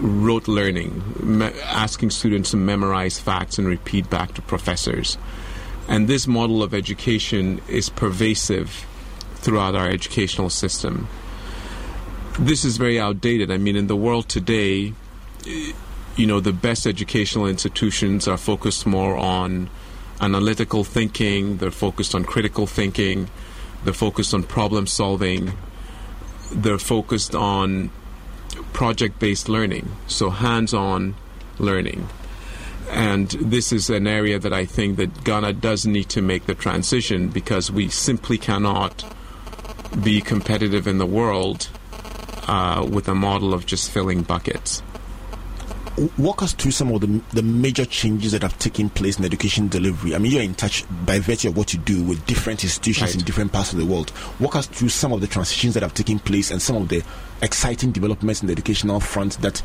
rote 0.00 0.46
learning, 0.46 1.02
me- 1.22 1.52
asking 1.64 2.10
students 2.10 2.50
to 2.50 2.56
memorize 2.56 3.18
facts 3.18 3.58
and 3.58 3.66
repeat 3.66 4.08
back 4.10 4.34
to 4.34 4.42
professors. 4.42 5.16
And 5.88 6.08
this 6.08 6.26
model 6.26 6.62
of 6.62 6.74
education 6.74 7.60
is 7.68 7.88
pervasive 7.88 8.86
throughout 9.36 9.74
our 9.74 9.88
educational 9.88 10.50
system. 10.50 11.08
This 12.38 12.64
is 12.64 12.76
very 12.76 12.98
outdated. 12.98 13.50
I 13.50 13.56
mean, 13.56 13.76
in 13.76 13.86
the 13.86 13.96
world 13.96 14.28
today, 14.28 14.92
you 16.16 16.26
know, 16.26 16.40
the 16.40 16.52
best 16.52 16.86
educational 16.86 17.46
institutions 17.46 18.26
are 18.26 18.38
focused 18.38 18.86
more 18.86 19.16
on 19.16 19.68
analytical 20.20 20.82
thinking, 20.82 21.58
they're 21.58 21.70
focused 21.70 22.14
on 22.14 22.24
critical 22.24 22.66
thinking, 22.66 23.28
they're 23.84 23.92
focused 23.92 24.32
on 24.34 24.42
problem 24.42 24.86
solving. 24.86 25.52
they're 26.52 26.78
focused 26.78 27.34
on 27.34 27.90
project 28.72 29.18
based 29.18 29.48
learning, 29.48 29.90
so 30.06 30.30
hands 30.30 30.72
on 30.72 31.14
learning. 31.58 32.08
And 32.90 33.30
this 33.30 33.72
is 33.72 33.90
an 33.90 34.06
area 34.06 34.38
that 34.38 34.52
I 34.52 34.64
think 34.64 34.96
that 34.98 35.24
Ghana 35.24 35.54
does 35.54 35.86
need 35.86 36.08
to 36.10 36.22
make 36.22 36.46
the 36.46 36.54
transition 36.54 37.28
because 37.28 37.70
we 37.70 37.88
simply 37.88 38.38
cannot 38.38 39.04
be 40.02 40.20
competitive 40.20 40.86
in 40.86 40.98
the 40.98 41.06
world 41.06 41.68
uh, 42.46 42.86
with 42.88 43.08
a 43.08 43.14
model 43.14 43.52
of 43.52 43.66
just 43.66 43.90
filling 43.90 44.22
buckets. 44.22 44.82
Walk 46.18 46.42
us 46.42 46.52
through 46.52 46.72
some 46.72 46.92
of 46.92 47.00
the, 47.00 47.22
the 47.32 47.42
major 47.42 47.86
changes 47.86 48.32
that 48.32 48.42
have 48.42 48.58
taken 48.58 48.90
place 48.90 49.18
in 49.18 49.24
education 49.24 49.68
delivery. 49.68 50.14
I 50.14 50.18
mean, 50.18 50.32
you're 50.32 50.42
in 50.42 50.54
touch 50.54 50.84
by 51.06 51.20
virtue 51.20 51.48
of 51.48 51.56
what 51.56 51.72
you 51.72 51.78
do 51.80 52.02
with 52.04 52.24
different 52.26 52.62
institutions 52.64 53.12
right. 53.12 53.18
in 53.18 53.24
different 53.24 53.52
parts 53.52 53.72
of 53.72 53.78
the 53.78 53.86
world. 53.86 54.12
Walk 54.38 54.56
us 54.56 54.66
through 54.66 54.90
some 54.90 55.12
of 55.12 55.22
the 55.22 55.26
transitions 55.26 55.72
that 55.74 55.82
have 55.82 55.94
taken 55.94 56.18
place 56.18 56.50
and 56.50 56.60
some 56.60 56.76
of 56.76 56.88
the 56.88 57.02
exciting 57.40 57.92
developments 57.92 58.42
in 58.42 58.46
the 58.46 58.52
educational 58.52 59.00
front 59.00 59.40
that 59.40 59.62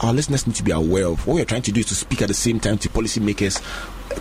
our 0.00 0.12
listeners 0.12 0.46
need 0.46 0.56
to 0.56 0.62
be 0.62 0.70
aware 0.70 1.06
of. 1.06 1.26
What 1.26 1.34
we're 1.34 1.44
trying 1.44 1.62
to 1.62 1.72
do 1.72 1.80
is 1.80 1.86
to 1.86 1.94
speak 1.94 2.22
at 2.22 2.28
the 2.28 2.34
same 2.34 2.60
time 2.60 2.78
to 2.78 2.88
policymakers, 2.88 3.62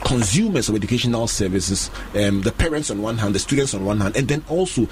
consumers 0.05 0.69
of 0.69 0.75
educational 0.75 1.27
services, 1.27 1.89
um, 2.15 2.41
the 2.41 2.51
parents 2.51 2.89
on 2.89 3.01
one 3.01 3.17
hand, 3.17 3.35
the 3.35 3.39
students 3.39 3.73
on 3.73 3.85
one 3.85 3.99
hand, 3.99 4.15
and 4.15 4.27
then 4.27 4.43
also 4.49 4.87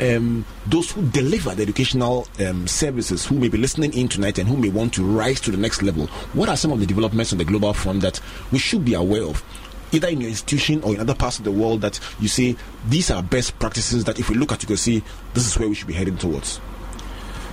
um, 0.00 0.44
those 0.66 0.90
who 0.90 1.06
deliver 1.08 1.54
the 1.54 1.62
educational 1.62 2.26
um, 2.40 2.66
services 2.66 3.26
who 3.26 3.38
may 3.38 3.48
be 3.48 3.58
listening 3.58 3.92
in 3.94 4.08
tonight 4.08 4.38
and 4.38 4.48
who 4.48 4.56
may 4.56 4.70
want 4.70 4.94
to 4.94 5.04
rise 5.04 5.40
to 5.40 5.50
the 5.50 5.56
next 5.56 5.82
level. 5.82 6.06
What 6.32 6.48
are 6.48 6.56
some 6.56 6.72
of 6.72 6.80
the 6.80 6.86
developments 6.86 7.32
on 7.32 7.38
the 7.38 7.44
global 7.44 7.72
front 7.74 8.00
that 8.02 8.20
we 8.50 8.58
should 8.58 8.84
be 8.84 8.94
aware 8.94 9.24
of? 9.24 9.44
Either 9.92 10.08
in 10.08 10.20
your 10.20 10.30
institution 10.30 10.82
or 10.82 10.94
in 10.94 11.00
other 11.00 11.14
parts 11.14 11.38
of 11.38 11.44
the 11.44 11.52
world 11.52 11.80
that 11.82 11.98
you 12.20 12.28
say 12.28 12.56
these 12.88 13.10
are 13.10 13.22
best 13.22 13.58
practices 13.58 14.04
that 14.04 14.18
if 14.18 14.30
we 14.30 14.36
look 14.36 14.52
at 14.52 14.62
you 14.62 14.68
can 14.68 14.76
see 14.76 15.02
this 15.34 15.46
is 15.46 15.58
where 15.58 15.68
we 15.68 15.74
should 15.74 15.88
be 15.88 15.94
heading 15.94 16.16
towards. 16.16 16.60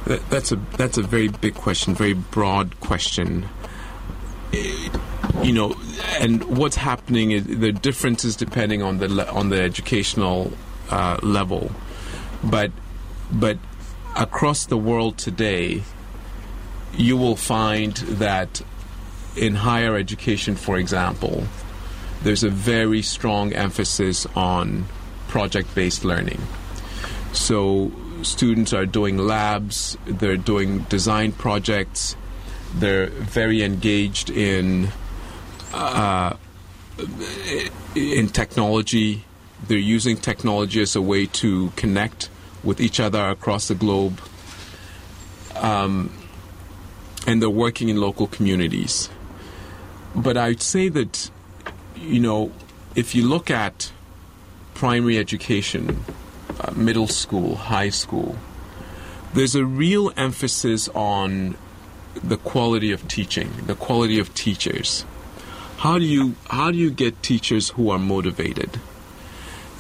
That's 0.06 0.52
a 0.52 0.56
that's 0.78 0.98
a 0.98 1.02
very 1.02 1.28
big 1.28 1.56
question, 1.56 1.94
very 1.94 2.14
broad 2.14 2.80
question. 2.80 3.50
You 4.54 5.52
know, 5.52 5.76
and 6.20 6.44
what's 6.58 6.78
happening 6.78 7.32
is 7.32 7.46
the 7.46 7.74
differences 7.74 8.38
depending 8.38 8.82
on 8.82 9.00
the 9.00 9.30
on 9.32 9.50
the 9.50 9.62
educational 9.62 10.54
uh, 10.90 11.18
level 11.22 11.72
but 12.44 12.72
but 13.32 13.58
across 14.16 14.66
the 14.66 14.78
world 14.78 15.18
today, 15.18 15.84
you 16.96 17.18
will 17.18 17.36
find 17.36 17.94
that 17.96 18.62
in 19.36 19.56
higher 19.56 19.96
education, 19.96 20.56
for 20.56 20.78
example, 20.78 21.44
there's 22.24 22.44
a 22.44 22.50
very 22.50 23.02
strong 23.02 23.54
emphasis 23.54 24.26
on 24.36 24.86
project 25.28 25.74
based 25.76 26.04
learning. 26.04 26.42
So 27.34 27.92
students 28.24 28.74
are 28.74 28.86
doing 28.86 29.18
labs, 29.18 29.98
they're 30.06 30.38
doing 30.38 30.80
design 30.84 31.32
projects, 31.34 32.16
they're 32.74 33.08
very 33.08 33.62
engaged 33.64 34.30
in 34.30 34.90
uh, 35.74 36.36
in 37.96 38.30
technology 38.30 39.24
they're 39.68 39.78
using 39.78 40.18
technology 40.18 40.82
as 40.82 40.96
a 40.96 41.02
way 41.02 41.26
to 41.26 41.72
connect 41.76 42.30
with 42.64 42.80
each 42.80 43.00
other 43.00 43.30
across 43.30 43.68
the 43.68 43.76
globe. 43.76 44.22
Um, 45.56 46.12
and 47.26 47.42
they're 47.42 47.50
working 47.50 47.90
in 47.90 47.98
local 47.98 48.28
communities. 48.28 49.10
But 50.16 50.38
I'd 50.38 50.62
say 50.62 50.90
that, 50.90 51.30
you 51.96 52.20
know, 52.20 52.52
if 52.96 53.14
you 53.14 53.28
look 53.28 53.52
at 53.52 53.92
primary 54.74 55.18
education, 55.18 56.04
uh, 56.60 56.72
middle 56.72 57.08
school, 57.08 57.56
high 57.56 57.90
school, 57.90 58.38
there's 59.34 59.56
a 59.56 59.66
real 59.66 60.12
emphasis 60.16 60.88
on 60.90 61.56
the 62.24 62.38
quality 62.38 62.92
of 62.92 63.08
teaching, 63.08 63.52
the 63.66 63.76
quality 63.76 64.20
of 64.20 64.34
teachers. 64.34 65.06
How 65.78 66.00
do 66.00 66.06
you 66.06 66.36
how 66.50 66.72
do 66.72 66.78
you 66.78 66.90
get 66.90 67.22
teachers 67.22 67.70
who 67.70 67.90
are 67.92 68.00
motivated? 68.00 68.80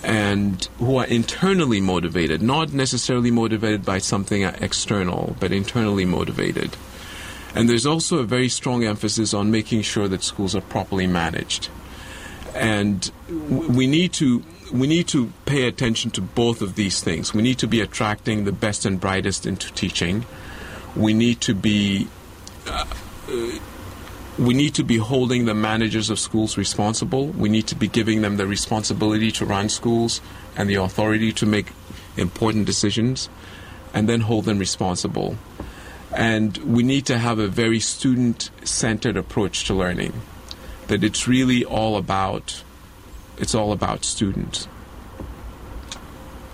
And 0.03 0.67
who 0.77 0.97
are 0.97 1.05
internally 1.05 1.81
motivated, 1.81 2.41
not 2.41 2.73
necessarily 2.73 3.31
motivated 3.31 3.83
by 3.83 3.97
something 3.97 4.43
external, 4.43 5.35
but 5.39 5.51
internally 5.51 6.05
motivated. 6.05 6.75
And 7.55 7.67
there's 7.69 7.85
also 7.85 8.19
a 8.19 8.23
very 8.23 8.49
strong 8.49 8.83
emphasis 8.83 9.33
on 9.33 9.49
making 9.49 9.81
sure 9.81 10.07
that 10.07 10.23
schools 10.23 10.55
are 10.55 10.61
properly 10.61 11.07
managed. 11.07 11.69
And 12.53 13.09
we 13.29 13.87
need 13.87 14.13
to 14.13 14.43
we 14.71 14.85
need 14.85 15.07
to 15.07 15.31
pay 15.45 15.67
attention 15.67 16.11
to 16.11 16.21
both 16.21 16.61
of 16.61 16.75
these 16.75 17.01
things. 17.01 17.33
We 17.33 17.41
need 17.41 17.57
to 17.59 17.67
be 17.67 17.79
attracting 17.81 18.43
the 18.43 18.51
best 18.51 18.85
and 18.85 18.99
brightest 18.99 19.45
into 19.45 19.71
teaching. 19.73 20.25
We 20.95 21.13
need 21.13 21.41
to 21.41 21.53
be 21.53 22.07
uh, 22.67 22.85
we 24.37 24.53
need 24.53 24.75
to 24.75 24.83
be 24.83 24.97
holding 24.97 25.45
the 25.45 25.53
managers 25.53 26.09
of 26.09 26.19
schools 26.19 26.57
responsible. 26.57 27.27
We 27.27 27.49
need 27.49 27.67
to 27.67 27.75
be 27.75 27.87
giving 27.87 28.21
them 28.21 28.37
the 28.37 28.45
responsibility 28.45 29.31
to 29.33 29.45
run 29.45 29.69
schools 29.69 30.21
and 30.55 30.69
the 30.69 30.75
authority 30.75 31.31
to 31.33 31.45
make 31.45 31.67
important 32.15 32.65
decisions, 32.65 33.29
and 33.93 34.07
then 34.07 34.21
hold 34.21 34.45
them 34.45 34.59
responsible. 34.59 35.37
And 36.15 36.57
we 36.57 36.83
need 36.83 37.05
to 37.07 37.17
have 37.17 37.39
a 37.39 37.47
very 37.47 37.79
student 37.79 38.49
centered 38.63 39.17
approach 39.17 39.65
to 39.65 39.73
learning. 39.73 40.13
That 40.87 41.03
it's 41.03 41.27
really 41.27 41.65
all 41.65 41.97
about 41.97 42.63
it's 43.37 43.53
all 43.53 43.71
about 43.71 44.03
students. 44.03 44.67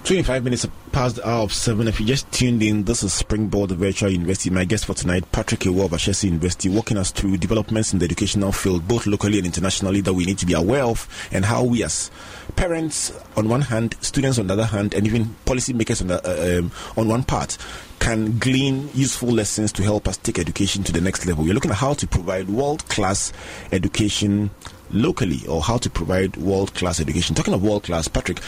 25 0.03 0.43
minutes 0.43 0.67
past 0.93 1.15
the 1.15 1.27
hour 1.27 1.41
of 1.41 1.51
7. 1.51 1.87
If 1.87 1.99
you 1.99 2.05
just 2.05 2.31
tuned 2.31 2.61
in, 2.61 2.83
this 2.83 3.01
is 3.01 3.11
Springboard 3.11 3.71
Virtual 3.71 4.11
University. 4.11 4.51
My 4.51 4.63
guest 4.63 4.85
for 4.85 4.93
tonight, 4.93 5.29
Patrick 5.31 5.61
Awuah 5.61 5.85
of 5.85 5.91
Ashesi 5.91 6.25
University, 6.25 6.69
walking 6.69 6.97
us 6.97 7.09
through 7.09 7.37
developments 7.37 7.93
in 7.93 7.99
the 7.99 8.05
educational 8.05 8.51
field, 8.51 8.87
both 8.87 9.07
locally 9.07 9.39
and 9.39 9.45
internationally, 9.47 10.01
that 10.01 10.13
we 10.13 10.23
need 10.23 10.37
to 10.37 10.45
be 10.45 10.53
aware 10.53 10.83
of, 10.83 11.09
and 11.31 11.45
how 11.45 11.63
we 11.63 11.83
as 11.83 12.11
parents 12.55 13.11
on 13.35 13.49
one 13.49 13.61
hand, 13.61 13.95
students 14.01 14.37
on 14.37 14.45
the 14.45 14.53
other 14.53 14.65
hand, 14.65 14.93
and 14.93 15.07
even 15.07 15.35
policymakers 15.47 15.99
on, 15.99 16.07
the, 16.07 16.21
uh, 16.23 16.59
um, 16.59 16.71
on 16.95 17.07
one 17.07 17.23
part 17.23 17.57
can 17.97 18.37
glean 18.37 18.87
useful 18.93 19.29
lessons 19.29 19.71
to 19.71 19.81
help 19.81 20.07
us 20.07 20.17
take 20.17 20.37
education 20.37 20.83
to 20.83 20.91
the 20.91 21.01
next 21.01 21.25
level. 21.25 21.43
We're 21.43 21.55
looking 21.55 21.71
at 21.71 21.77
how 21.77 21.95
to 21.95 22.05
provide 22.05 22.49
world 22.49 22.87
class 22.89 23.33
education 23.71 24.51
locally 24.91 25.39
or 25.47 25.63
how 25.63 25.77
to 25.77 25.89
provide 25.89 26.37
world 26.37 26.75
class 26.75 26.99
education. 26.99 27.35
Talking 27.35 27.55
of 27.55 27.63
world 27.63 27.81
class, 27.83 28.07
Patrick, 28.07 28.41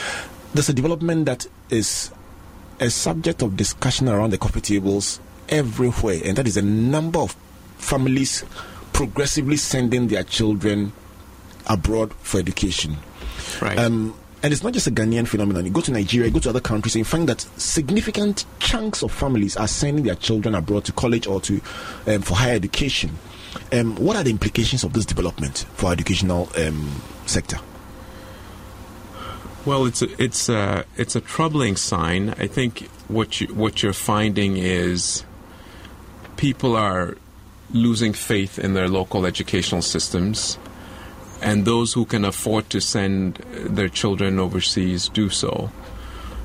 there's 0.53 0.69
a 0.69 0.73
development 0.73 1.25
that 1.25 1.47
is 1.71 2.11
a 2.79 2.89
subject 2.89 3.41
of 3.41 3.55
discussion 3.55 4.09
around 4.09 4.31
the 4.31 4.37
coffee 4.37 4.61
tables 4.61 5.19
everywhere, 5.49 6.21
and 6.23 6.37
that 6.37 6.47
is 6.47 6.57
a 6.57 6.61
number 6.61 7.19
of 7.19 7.35
families 7.77 8.43
progressively 8.93 9.57
sending 9.57 10.07
their 10.07 10.23
children 10.23 10.91
abroad 11.67 12.13
for 12.15 12.39
education. 12.39 12.97
Right. 13.61 13.77
Um, 13.77 14.15
and 14.43 14.53
it's 14.53 14.63
not 14.63 14.73
just 14.73 14.85
a 14.85 14.91
Ghanaian 14.91 15.27
phenomenon. 15.27 15.65
You 15.65 15.71
go 15.71 15.81
to 15.81 15.91
Nigeria, 15.91 16.27
you 16.27 16.33
go 16.33 16.39
to 16.39 16.49
other 16.49 16.59
countries, 16.59 16.95
and 16.95 16.99
you 16.99 17.05
find 17.05 17.27
that 17.27 17.41
significant 17.59 18.45
chunks 18.59 19.01
of 19.01 19.11
families 19.11 19.57
are 19.57 19.67
sending 19.67 20.05
their 20.05 20.15
children 20.15 20.53
abroad 20.53 20.85
to 20.85 20.91
college 20.91 21.25
or 21.25 21.41
to 21.41 21.59
um, 22.07 22.21
for 22.21 22.35
higher 22.35 22.55
education. 22.55 23.17
Um, 23.71 23.95
what 23.95 24.15
are 24.15 24.23
the 24.23 24.29
implications 24.29 24.83
of 24.83 24.93
this 24.93 25.05
development 25.05 25.65
for 25.73 25.87
our 25.87 25.93
educational 25.93 26.49
um, 26.57 27.01
sector? 27.25 27.57
Well, 29.65 29.87
it's 29.87 30.03
a, 30.03 30.23
it's 30.23 30.47
a, 30.47 30.85
it's 30.95 31.15
a 31.15 31.21
troubling 31.21 31.75
sign. 31.75 32.29
I 32.37 32.45
think 32.45 32.87
what 33.07 33.41
you 33.41 33.47
what 33.47 33.81
you're 33.81 33.93
finding 33.93 34.57
is 34.57 35.23
people 36.37 36.75
are 36.75 37.17
losing 37.71 38.13
faith 38.13 38.59
in 38.59 38.75
their 38.75 38.87
local 38.87 39.25
educational 39.25 39.81
systems, 39.81 40.59
and 41.41 41.65
those 41.65 41.93
who 41.93 42.05
can 42.05 42.25
afford 42.25 42.69
to 42.69 42.79
send 42.79 43.37
their 43.37 43.89
children 43.89 44.37
overseas 44.37 45.09
do 45.09 45.29
so 45.29 45.71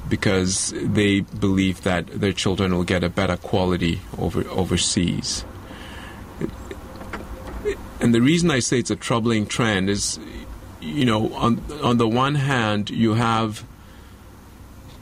because 0.08 0.72
they 0.76 1.20
believe 1.20 1.82
that 1.82 2.06
their 2.06 2.32
children 2.32 2.74
will 2.74 2.84
get 2.84 3.04
a 3.04 3.10
better 3.10 3.36
quality 3.36 4.00
over 4.18 4.48
overseas. 4.48 5.44
And 8.00 8.14
the 8.14 8.22
reason 8.22 8.50
I 8.50 8.60
say 8.60 8.78
it's 8.78 8.90
a 8.90 8.96
troubling 8.96 9.46
trend 9.46 9.90
is 9.90 10.18
you 10.80 11.04
know, 11.04 11.32
on 11.34 11.62
on 11.82 11.98
the 11.98 12.08
one 12.08 12.34
hand, 12.34 12.90
you 12.90 13.14
have 13.14 13.64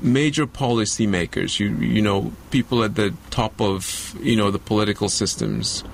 major 0.00 0.46
policymakers, 0.46 1.58
you 1.58 1.68
you 1.76 2.02
know, 2.02 2.32
people 2.50 2.82
at 2.82 2.94
the 2.94 3.14
top 3.30 3.60
of 3.60 4.16
you 4.20 4.36
know 4.36 4.50
the 4.50 4.58
political 4.58 5.08
systems, 5.08 5.84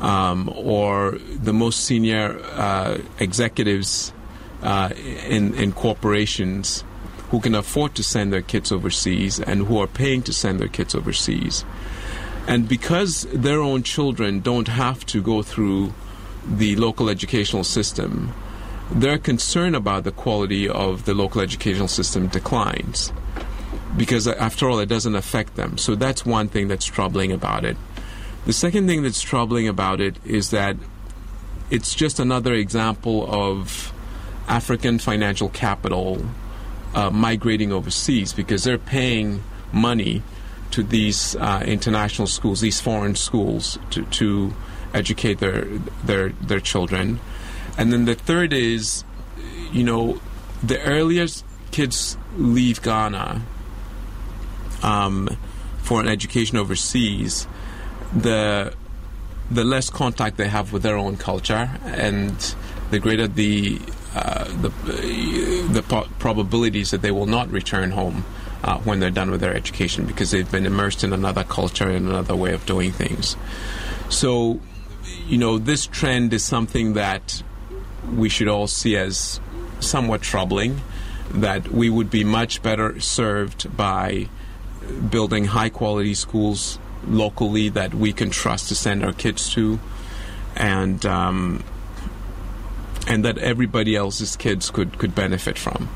um, 0.00 0.52
or 0.54 1.18
the 1.18 1.52
most 1.52 1.84
senior 1.84 2.40
uh, 2.52 2.98
executives 3.18 4.12
uh, 4.62 4.90
in 5.26 5.54
in 5.54 5.72
corporations 5.72 6.84
who 7.30 7.40
can 7.40 7.54
afford 7.54 7.94
to 7.96 8.02
send 8.02 8.32
their 8.32 8.42
kids 8.42 8.70
overseas 8.70 9.40
and 9.40 9.66
who 9.66 9.78
are 9.78 9.88
paying 9.88 10.22
to 10.22 10.32
send 10.32 10.60
their 10.60 10.68
kids 10.68 10.94
overseas, 10.94 11.64
and 12.46 12.68
because 12.68 13.26
their 13.32 13.60
own 13.60 13.82
children 13.82 14.40
don't 14.40 14.68
have 14.68 15.04
to 15.06 15.20
go 15.20 15.42
through 15.42 15.92
the 16.46 16.76
local 16.76 17.08
educational 17.08 17.64
system 17.64 18.32
their 18.94 19.18
concern 19.18 19.74
about 19.74 20.04
the 20.04 20.12
quality 20.12 20.68
of 20.68 21.04
the 21.04 21.14
local 21.14 21.40
educational 21.40 21.88
system 21.88 22.28
declines 22.28 23.12
because 23.96 24.26
after 24.26 24.68
all, 24.68 24.78
it 24.80 24.88
doesn't 24.88 25.14
affect 25.14 25.56
them. 25.56 25.78
So 25.78 25.94
that's 25.94 26.26
one 26.26 26.48
thing 26.48 26.68
that's 26.68 26.86
troubling 26.86 27.32
about 27.32 27.64
it. 27.64 27.76
The 28.46 28.52
second 28.52 28.86
thing 28.86 29.02
that's 29.02 29.22
troubling 29.22 29.68
about 29.68 30.00
it 30.00 30.16
is 30.24 30.50
that 30.50 30.76
it's 31.70 31.94
just 31.94 32.18
another 32.20 32.54
example 32.54 33.26
of 33.32 33.92
African 34.48 34.98
financial 34.98 35.48
capital 35.48 36.24
uh, 36.94 37.10
migrating 37.10 37.72
overseas 37.72 38.32
because 38.32 38.64
they're 38.64 38.78
paying 38.78 39.42
money 39.72 40.22
to 40.72 40.82
these 40.82 41.36
uh, 41.36 41.62
international 41.66 42.26
schools, 42.26 42.60
these 42.60 42.80
foreign 42.80 43.14
schools, 43.14 43.78
to, 43.90 44.04
to 44.06 44.52
educate 44.92 45.38
their 45.38 45.64
their 46.04 46.28
their 46.30 46.60
children. 46.60 47.20
And 47.76 47.92
then 47.92 48.04
the 48.04 48.14
third 48.14 48.52
is, 48.52 49.04
you 49.72 49.84
know, 49.84 50.20
the 50.62 50.80
earlier 50.82 51.26
kids 51.70 52.16
leave 52.36 52.82
Ghana 52.82 53.42
um, 54.82 55.28
for 55.78 56.00
an 56.00 56.08
education 56.08 56.56
overseas, 56.56 57.46
the 58.14 58.74
the 59.50 59.64
less 59.64 59.90
contact 59.90 60.36
they 60.38 60.48
have 60.48 60.72
with 60.72 60.82
their 60.82 60.96
own 60.96 61.16
culture, 61.16 61.70
and 61.84 62.54
the 62.90 62.98
greater 62.98 63.26
the 63.26 63.78
uh, 64.14 64.44
the 64.44 64.70
the 65.70 65.82
probabilities 66.18 66.92
that 66.92 67.02
they 67.02 67.10
will 67.10 67.26
not 67.26 67.50
return 67.50 67.90
home 67.90 68.24
uh, 68.62 68.78
when 68.78 69.00
they're 69.00 69.10
done 69.10 69.30
with 69.30 69.40
their 69.40 69.54
education 69.54 70.06
because 70.06 70.30
they've 70.30 70.50
been 70.50 70.64
immersed 70.64 71.04
in 71.04 71.12
another 71.12 71.44
culture 71.44 71.88
and 71.90 72.08
another 72.08 72.36
way 72.36 72.54
of 72.54 72.64
doing 72.64 72.92
things. 72.92 73.36
So, 74.08 74.60
you 75.26 75.36
know, 75.36 75.58
this 75.58 75.86
trend 75.86 76.32
is 76.32 76.44
something 76.44 76.94
that 76.94 77.42
we 78.12 78.28
should 78.28 78.48
all 78.48 78.66
see 78.66 78.96
as 78.96 79.40
somewhat 79.80 80.22
troubling. 80.22 80.80
That 81.30 81.68
we 81.68 81.90
would 81.90 82.10
be 82.10 82.22
much 82.22 82.62
better 82.62 83.00
served 83.00 83.76
by 83.76 84.28
building 85.10 85.46
high 85.46 85.70
quality 85.70 86.14
schools 86.14 86.78
locally 87.06 87.68
that 87.70 87.94
we 87.94 88.12
can 88.12 88.30
trust 88.30 88.68
to 88.68 88.74
send 88.74 89.04
our 89.04 89.12
kids 89.12 89.52
to, 89.54 89.80
and 90.54 91.04
um, 91.06 91.64
and 93.08 93.24
that 93.24 93.38
everybody 93.38 93.96
else's 93.96 94.36
kids 94.36 94.70
could 94.70 94.98
could 94.98 95.14
benefit 95.14 95.58
from. 95.58 95.88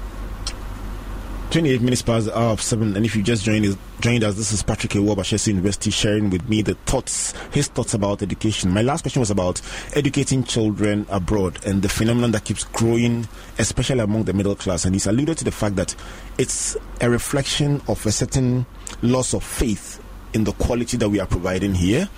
28 1.51 1.81
minutes 1.81 2.03
past 2.03 2.27
the 2.27 2.39
hour 2.39 2.51
of 2.53 2.61
7 2.61 2.95
and 2.95 3.07
if 3.07 3.17
you 3.17 3.23
just 3.23 3.43
joined 3.43 3.65
us, 3.65 3.75
joined 4.01 4.23
us 4.23 4.35
this 4.35 4.53
is 4.53 4.63
patrick 4.63 4.95
A. 4.97 4.99
Ewuwa 4.99 5.47
university 5.47 5.91
sharing 5.91 6.29
with 6.29 6.47
me 6.47 6.61
the 6.61 6.75
thoughts 6.85 7.33
his 7.53 7.69
thoughts 7.69 7.95
about 7.95 8.21
education 8.21 8.71
my 8.71 8.83
last 8.83 9.01
question 9.01 9.21
was 9.21 9.31
about 9.31 9.63
educating 9.95 10.45
children 10.45 11.07
abroad 11.09 11.59
and 11.65 11.81
the 11.81 11.89
phenomenon 11.89 12.33
that 12.33 12.45
keeps 12.45 12.65
growing 12.65 13.27
especially 13.59 14.01
among 14.01 14.25
the 14.25 14.33
middle 14.35 14.55
class 14.55 14.85
and 14.85 14.95
he's 14.95 15.07
alluded 15.07 15.39
to 15.39 15.45
the 15.45 15.51
fact 15.51 15.77
that 15.77 15.95
it's 16.37 16.77
a 17.01 17.09
reflection 17.09 17.81
of 17.89 18.05
a 18.05 18.13
certain 18.13 18.67
loss 19.01 19.33
of 19.33 19.43
faith 19.43 20.05
in 20.35 20.45
the 20.45 20.53
quality 20.53 20.99
that 20.99 21.09
we 21.09 21.19
are 21.19 21.27
providing 21.27 21.75
here 21.75 22.11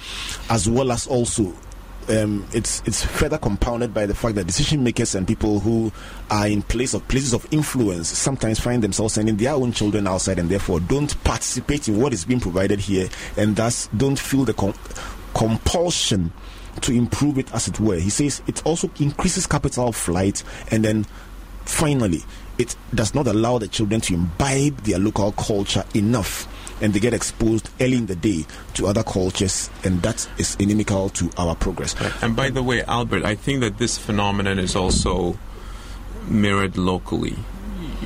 as 0.49 0.68
well 0.68 0.90
as 0.90 1.06
also 1.06 1.54
um, 2.11 2.47
it's 2.52 2.83
it's 2.87 3.05
further 3.05 3.38
compounded 3.38 3.95
by 3.95 4.07
the 4.07 4.14
fact 4.14 4.35
that 4.35 4.47
decision 4.47 4.83
makers 4.83 5.14
and 5.14 5.26
people 5.26 5.61
who 5.61 5.93
are 6.31 6.49
in 6.49 6.62
place 6.62 6.93
of 6.95 7.07
places 7.09 7.33
of 7.33 7.47
influence 7.52 8.09
sometimes 8.09 8.59
find 8.59 8.83
themselves 8.83 9.14
sending 9.14 9.37
their 9.37 9.55
own 9.55 9.73
children 9.73 10.07
outside 10.07 10.38
and 10.38 10.49
therefore 10.49 10.81
don't 10.81 11.23
participate 11.25 11.88
in 11.88 12.00
what 12.00 12.12
is 12.12 12.25
being 12.25 12.40
provided 12.40 12.81
here 12.81 13.09
and 13.37 13.57
thus 13.57 13.88
don't 13.97 14.19
feel 14.19 14.45
the 14.45 14.55
com- 14.55 14.75
compulsion 15.35 16.33
to 16.81 16.93
improve 16.93 17.38
it 17.38 17.52
as 17.55 17.69
it 17.69 17.79
were. 17.81 17.97
He 17.97 18.11
says 18.11 18.43
it 18.47 18.64
also 18.67 18.90
increases 18.99 19.47
capital 19.47 19.93
flight 19.93 20.43
and 20.71 20.85
then 20.85 21.05
finally 21.64 22.23
it 22.59 22.76
does 22.95 23.14
not 23.14 23.26
allow 23.26 23.59
the 23.59 23.69
children 23.69 24.00
to 24.02 24.14
imbibe 24.14 24.76
their 24.79 24.99
local 24.99 25.33
culture 25.33 25.85
enough 25.95 26.47
and 26.80 26.92
they 26.92 27.00
get 27.00 27.14
exposed 27.14 27.68
early 27.80 27.96
in 27.96 28.06
the 28.06 28.16
day 28.16 28.44
to 28.75 28.87
other 28.87 29.02
cultures, 29.02 29.70
and 29.84 30.02
that 30.02 30.28
is 30.38 30.56
inimical 30.56 31.08
to 31.10 31.30
our 31.37 31.54
progress. 31.54 31.94
And 32.22 32.34
by 32.34 32.50
the 32.50 32.62
way, 32.62 32.82
Albert, 32.84 33.25
I 33.25 33.34
think 33.34 33.60
that 33.60 33.78
this 33.78 33.99
phenomenon 33.99 34.58
is 34.58 34.75
also 34.75 35.38
mirrored 36.28 36.76
locally. 36.76 37.36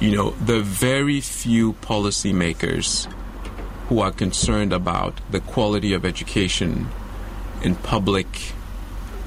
You 0.00 0.16
know, 0.16 0.30
the 0.30 0.60
very 0.60 1.20
few 1.20 1.74
policymakers 1.74 3.10
who 3.88 4.00
are 4.00 4.10
concerned 4.10 4.72
about 4.72 5.20
the 5.30 5.40
quality 5.40 5.92
of 5.92 6.04
education 6.04 6.88
in 7.62 7.76
public 7.76 8.26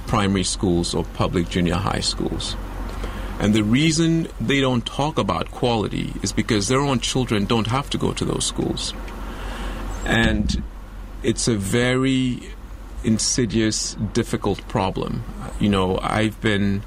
primary 0.08 0.44
schools 0.44 0.94
or 0.96 1.04
public 1.04 1.50
junior 1.50 1.76
high 1.76 2.00
schools. 2.00 2.56
And 3.40 3.54
the 3.54 3.64
reason 3.64 4.28
they 4.42 4.62
don't 4.62 4.86
talk 4.86 5.20
about 5.20 5.52
quality 5.52 6.14
is 6.24 6.32
because 6.32 6.68
their 6.68 6.80
own 6.80 7.00
children 7.00 7.46
don't 7.46 7.68
have 7.68 7.90
to 7.92 7.98
go 7.98 8.14
to 8.14 8.26
those 8.26 8.46
schools. 8.46 8.94
And 10.08 10.64
it's 11.22 11.50
a 11.50 11.56
very 11.56 12.42
insidious, 13.04 13.96
difficult 14.14 14.66
problem. 14.70 15.26
You 15.60 15.68
know, 15.68 16.00
I've 16.02 16.40
been 16.40 16.84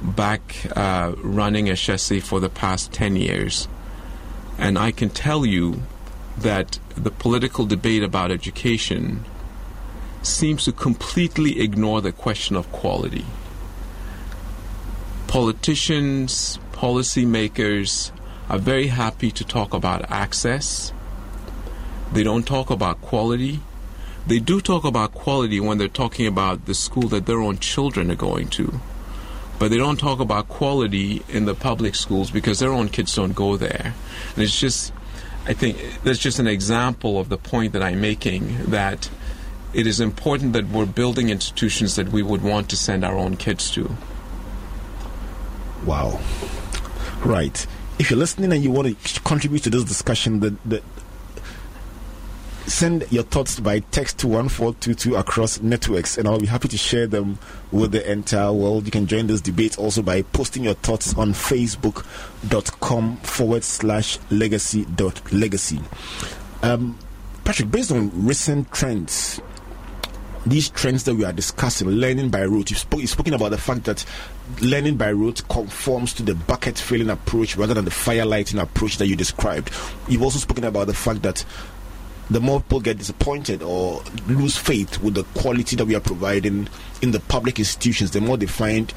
back 0.00 0.66
uh, 0.74 1.12
running 1.18 1.66
Ashesi 1.66 2.22
for 2.22 2.40
the 2.40 2.48
past 2.48 2.90
10 2.92 3.16
years, 3.16 3.68
and 4.56 4.78
I 4.78 4.92
can 4.92 5.10
tell 5.10 5.44
you 5.44 5.82
that 6.38 6.78
the 6.96 7.10
political 7.10 7.66
debate 7.66 8.02
about 8.02 8.30
education 8.30 9.26
seems 10.22 10.64
to 10.64 10.72
completely 10.72 11.60
ignore 11.60 12.00
the 12.00 12.12
question 12.12 12.56
of 12.56 12.72
quality. 12.72 13.26
Politicians, 15.26 16.58
policymakers 16.72 18.10
are 18.48 18.58
very 18.58 18.86
happy 18.86 19.30
to 19.32 19.44
talk 19.44 19.74
about 19.74 20.10
access 20.10 20.93
they 22.14 22.22
don't 22.22 22.46
talk 22.46 22.70
about 22.70 23.00
quality. 23.02 23.60
They 24.26 24.38
do 24.38 24.60
talk 24.60 24.84
about 24.84 25.12
quality 25.12 25.60
when 25.60 25.78
they're 25.78 25.88
talking 25.88 26.26
about 26.26 26.66
the 26.66 26.74
school 26.74 27.08
that 27.08 27.26
their 27.26 27.40
own 27.40 27.58
children 27.58 28.10
are 28.10 28.16
going 28.16 28.48
to. 28.50 28.80
But 29.58 29.70
they 29.70 29.76
don't 29.76 29.98
talk 29.98 30.20
about 30.20 30.48
quality 30.48 31.22
in 31.28 31.44
the 31.44 31.54
public 31.54 31.94
schools 31.94 32.30
because 32.30 32.58
their 32.58 32.72
own 32.72 32.88
kids 32.88 33.14
don't 33.14 33.34
go 33.34 33.56
there. 33.56 33.94
And 34.34 34.42
it's 34.42 34.58
just, 34.58 34.92
I 35.46 35.52
think 35.52 35.76
that's 36.02 36.18
just 36.18 36.38
an 36.38 36.46
example 36.46 37.18
of 37.18 37.28
the 37.28 37.36
point 37.36 37.72
that 37.72 37.82
I'm 37.82 38.00
making 38.00 38.70
that 38.70 39.10
it 39.72 39.86
is 39.86 40.00
important 40.00 40.52
that 40.52 40.68
we're 40.68 40.86
building 40.86 41.30
institutions 41.30 41.96
that 41.96 42.08
we 42.08 42.22
would 42.22 42.42
want 42.42 42.70
to 42.70 42.76
send 42.76 43.04
our 43.04 43.16
own 43.16 43.36
kids 43.36 43.70
to. 43.72 43.96
Wow. 45.84 46.20
Right. 47.24 47.66
If 47.98 48.10
you're 48.10 48.18
listening 48.18 48.52
and 48.52 48.62
you 48.62 48.70
want 48.70 48.98
to 48.98 49.20
contribute 49.20 49.64
to 49.64 49.70
this 49.70 49.84
discussion, 49.84 50.40
the, 50.40 50.56
the, 50.64 50.82
send 52.66 53.06
your 53.10 53.22
thoughts 53.24 53.60
by 53.60 53.80
text 53.80 54.18
to 54.20 54.26
1422 54.28 55.16
across 55.16 55.60
networks, 55.60 56.16
and 56.16 56.26
I'll 56.26 56.40
be 56.40 56.46
happy 56.46 56.68
to 56.68 56.78
share 56.78 57.06
them 57.06 57.38
with 57.72 57.92
the 57.92 58.10
entire 58.10 58.52
world. 58.52 58.86
You 58.86 58.90
can 58.90 59.06
join 59.06 59.26
this 59.26 59.40
debate 59.40 59.78
also 59.78 60.02
by 60.02 60.22
posting 60.22 60.64
your 60.64 60.74
thoughts 60.74 61.14
on 61.16 61.32
facebook.com 61.32 63.16
forward 63.18 63.64
slash 63.64 64.18
legacy 64.30 64.86
dot 64.96 65.32
legacy. 65.32 65.80
Um, 66.62 66.98
Patrick, 67.44 67.70
based 67.70 67.92
on 67.92 68.10
recent 68.26 68.72
trends, 68.72 69.40
these 70.46 70.68
trends 70.68 71.04
that 71.04 71.14
we 71.14 71.24
are 71.24 71.32
discussing, 71.32 71.88
learning 71.88 72.30
by 72.30 72.44
rote, 72.44 72.70
you've, 72.70 72.84
you've 72.96 73.10
spoken 73.10 73.34
about 73.34 73.50
the 73.50 73.58
fact 73.58 73.84
that 73.84 74.04
learning 74.60 74.96
by 74.96 75.10
rote 75.12 75.46
conforms 75.48 76.12
to 76.14 76.22
the 76.22 76.34
bucket 76.34 76.78
filling 76.78 77.10
approach 77.10 77.56
rather 77.56 77.74
than 77.74 77.84
the 77.84 77.90
firelighting 77.90 78.60
approach 78.60 78.98
that 78.98 79.06
you 79.06 79.16
described. 79.16 79.70
You've 80.08 80.22
also 80.22 80.38
spoken 80.38 80.64
about 80.64 80.86
the 80.86 80.94
fact 80.94 81.22
that 81.22 81.44
the 82.30 82.40
more 82.40 82.60
people 82.60 82.80
get 82.80 82.98
disappointed 82.98 83.62
or 83.62 84.02
lose 84.26 84.56
faith 84.56 85.02
with 85.02 85.14
the 85.14 85.24
quality 85.38 85.76
that 85.76 85.84
we 85.84 85.94
are 85.94 86.00
providing 86.00 86.68
in 87.02 87.10
the 87.10 87.20
public 87.20 87.58
institutions, 87.58 88.12
the 88.12 88.20
more 88.20 88.36
they 88.36 88.46
find 88.46 88.92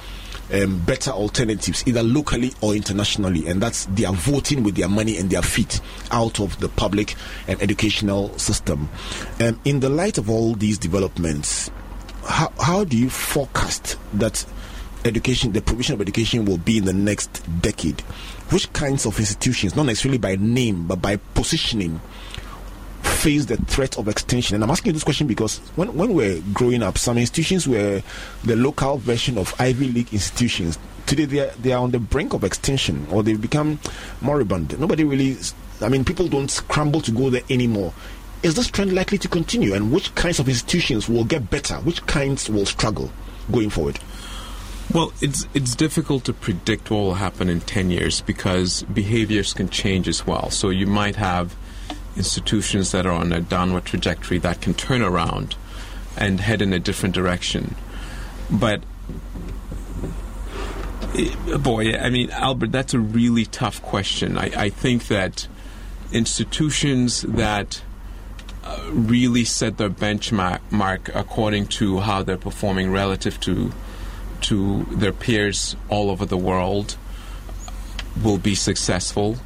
um, 0.54 0.80
better 0.80 1.12
alternatives, 1.12 1.84
either 1.86 2.04
locally 2.04 2.54
or 2.62 2.74
internationally, 2.74 3.48
and 3.48 3.62
that's 3.62 3.86
they 3.88 4.06
are 4.06 4.14
voting 4.14 4.64
with 4.64 4.76
their 4.76 4.88
money 4.88 5.18
and 5.18 5.30
their 5.30 5.42
feet 5.42 5.82
out 6.12 6.40
of 6.40 6.58
the 6.60 6.70
public 6.70 7.16
and 7.48 7.62
educational 7.62 8.38
system. 8.38 8.90
Um, 9.42 9.60
in 9.66 9.82
the 9.82 9.90
light 9.90 10.18
of 10.18 10.30
all 10.30 10.54
these 10.54 10.78
developments, 10.78 11.70
how, 12.26 12.52
how 12.60 12.84
do 12.84 12.98
you 12.98 13.10
forecast 13.10 13.98
that 14.14 14.46
education, 15.06 15.52
the 15.52 15.62
provision 15.62 15.96
of 15.96 16.02
education, 16.02 16.46
will 16.46 16.58
be 16.58 16.78
in 16.78 16.86
the 16.86 16.94
next 16.94 17.44
decade? 17.62 18.02
Which 18.50 18.72
kinds 18.72 19.06
of 19.06 19.20
institutions, 19.20 19.76
not 19.76 19.86
necessarily 19.86 20.18
by 20.18 20.38
name, 20.38 20.88
but 20.88 21.02
by 21.02 21.18
positioning, 21.18 22.00
face 23.18 23.46
the 23.46 23.58
threat 23.58 23.98
of 23.98 24.08
extinction? 24.08 24.56
And 24.56 24.64
I'm 24.64 24.70
asking 24.70 24.92
you 24.92 24.94
this 24.94 25.04
question 25.04 25.28
because 25.28 25.58
when, 25.76 25.94
when 25.96 26.14
we're 26.14 26.42
growing 26.54 26.84
up, 26.84 26.98
some 26.98 27.18
institutions 27.18 27.68
were 27.68 28.02
the 28.44 28.56
local 28.56 28.98
version 28.98 29.38
of 29.38 29.54
Ivy 29.60 29.90
League 29.90 30.14
institutions. 30.14 30.78
Today, 31.06 31.26
they 31.26 31.40
are, 31.40 31.52
they 31.60 31.72
are 31.72 31.82
on 31.82 31.92
the 31.92 32.00
brink 32.00 32.34
of 32.34 32.44
extinction 32.44 33.08
or 33.12 33.24
they've 33.24 33.42
become 33.42 33.80
moribund. 34.22 34.80
Nobody 34.80 35.04
really, 35.04 35.38
I 35.82 35.90
mean, 35.90 36.06
people 36.06 36.28
don't 36.28 36.50
scramble 36.50 37.02
to 37.02 37.12
go 37.12 37.30
there 37.30 37.44
anymore. 37.50 37.94
Is 38.44 38.56
this 38.56 38.68
trend 38.68 38.94
likely 38.94 39.18
to 39.18 39.28
continue? 39.28 39.74
And 39.74 39.92
which 39.92 40.14
kinds 40.16 40.40
of 40.40 40.48
institutions 40.48 41.10
will 41.10 41.24
get 41.24 41.50
better? 41.50 41.76
Which 41.76 42.06
kinds 42.06 42.50
will 42.50 42.66
struggle 42.66 43.12
going 43.52 43.70
forward? 43.70 44.00
Well, 44.94 45.12
it's 45.20 45.48
it's 45.54 45.76
difficult 45.76 46.24
to 46.26 46.34
predict 46.34 46.90
what 46.90 46.98
will 46.98 47.14
happen 47.16 47.50
in 47.50 47.60
ten 47.60 47.92
years 47.92 48.22
because 48.22 48.84
behaviors 48.84 49.54
can 49.54 49.68
change 49.68 50.08
as 50.08 50.26
well. 50.26 50.50
So 50.50 50.70
you 50.70 50.88
might 50.88 51.18
have 51.18 51.56
institutions 52.18 52.92
that 52.92 53.06
are 53.06 53.12
on 53.12 53.32
a 53.32 53.40
downward 53.40 53.86
trajectory 53.86 54.38
that 54.40 54.62
can 54.62 54.74
turn 54.74 55.02
around 55.02 55.56
and 56.18 56.40
head 56.40 56.62
in 56.62 56.74
a 56.74 56.80
different 56.80 57.14
direction. 57.14 57.76
But 58.50 58.82
eh, 61.16 61.58
boy, 61.58 61.94
I 61.94 62.10
mean, 62.10 62.32
Albert, 62.32 62.72
that's 62.72 62.94
a 62.94 63.00
really 63.00 63.46
tough 63.46 63.82
question. 63.82 64.38
I, 64.38 64.52
I 64.56 64.70
think 64.70 65.08
that 65.08 65.48
institutions 66.12 67.22
that 67.22 67.82
uh, 68.64 68.90
really 68.92 69.44
set 69.44 69.78
their 69.78 69.90
benchmark 69.90 71.10
according 71.14 71.68
to 71.68 72.00
how 72.00 72.24
they're 72.24 72.38
performing 72.38 72.92
relative 72.92 73.40
to 73.42 73.72
to 74.40 74.84
their 74.92 75.12
peers 75.12 75.76
all 75.90 76.12
over 76.12 76.26
the 76.26 76.38
world 76.38 76.96
will 78.24 78.38
be 78.38 78.56
successful. 78.56 79.38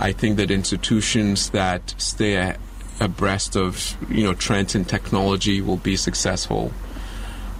I 0.00 0.12
think 0.12 0.38
that 0.38 0.50
institutions 0.50 1.50
that 1.50 1.94
stay 1.98 2.56
abreast 2.98 3.54
of 3.54 3.96
you 4.10 4.24
know 4.24 4.32
trends 4.32 4.74
in 4.74 4.86
technology 4.86 5.60
will 5.60 5.76
be 5.76 5.94
successful. 5.94 6.72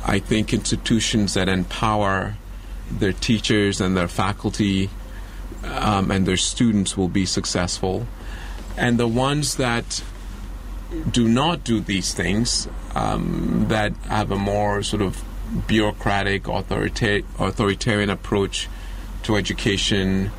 I 0.06 0.18
think 0.18 0.54
institutions 0.54 1.34
that 1.34 1.50
empower 1.50 2.36
their 2.90 3.12
teachers 3.12 3.80
and 3.80 3.94
their 3.94 4.08
faculty 4.08 4.88
um, 5.64 6.10
and 6.10 6.26
their 6.26 6.38
students 6.38 6.96
will 6.96 7.08
be 7.08 7.26
successful, 7.26 8.06
and 8.74 8.98
the 8.98 9.06
ones 9.06 9.56
that 9.56 10.02
do 11.10 11.28
not 11.28 11.62
do 11.62 11.78
these 11.78 12.14
things, 12.14 12.66
um, 12.94 13.66
that 13.68 13.92
have 14.08 14.30
a 14.32 14.38
more 14.38 14.82
sort 14.82 15.02
of 15.02 15.22
bureaucratic, 15.66 16.44
authorita- 16.44 17.24
authoritarian 17.38 18.08
approach 18.08 18.68
to 19.24 19.36
education, 19.36 20.30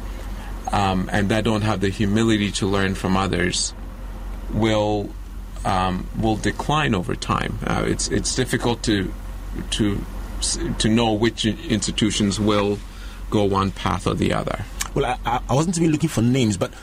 um, 0.71 1.09
and 1.11 1.29
that 1.29 1.43
don't 1.43 1.61
have 1.61 1.81
the 1.81 1.89
humility 1.89 2.51
to 2.51 2.67
learn 2.67 2.95
from 2.95 3.17
others, 3.17 3.73
will 4.53 5.09
um, 5.65 6.07
will 6.19 6.37
decline 6.37 6.95
over 6.95 7.15
time. 7.15 7.59
Uh, 7.65 7.83
it's 7.87 8.07
it's 8.09 8.35
difficult 8.35 8.83
to 8.83 9.13
to 9.71 9.99
to 10.79 10.89
know 10.89 11.13
which 11.13 11.45
institutions 11.45 12.39
will 12.39 12.79
go 13.29 13.43
one 13.43 13.71
path 13.71 14.07
or 14.07 14.13
the 14.13 14.33
other. 14.33 14.65
Well, 14.93 15.17
I, 15.25 15.39
I 15.47 15.53
wasn't 15.53 15.77
even 15.77 15.91
looking 15.91 16.09
for 16.09 16.21
names, 16.21 16.57
but 16.57 16.73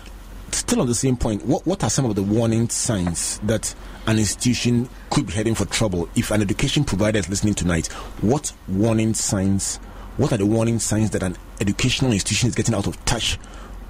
still 0.52 0.80
on 0.80 0.86
the 0.86 0.94
same 0.94 1.16
point, 1.16 1.44
what, 1.44 1.66
what 1.66 1.84
are 1.84 1.90
some 1.90 2.04
of 2.06 2.14
the 2.14 2.22
warning 2.22 2.68
signs 2.68 3.38
that 3.40 3.74
an 4.06 4.18
institution 4.18 4.88
could 5.10 5.26
be 5.26 5.32
heading 5.34 5.54
for 5.54 5.66
trouble? 5.66 6.08
If 6.14 6.30
an 6.30 6.40
education 6.40 6.84
provider 6.84 7.18
is 7.18 7.28
listening 7.28 7.54
tonight, 7.54 7.88
what 8.22 8.52
warning 8.66 9.12
signs, 9.14 9.76
what 10.16 10.32
are 10.32 10.38
the 10.38 10.46
warning 10.46 10.78
signs 10.78 11.10
that 11.10 11.22
an 11.22 11.36
educational 11.60 12.12
institution 12.12 12.48
is 12.48 12.54
getting 12.54 12.74
out 12.74 12.86
of 12.86 13.02
touch 13.04 13.38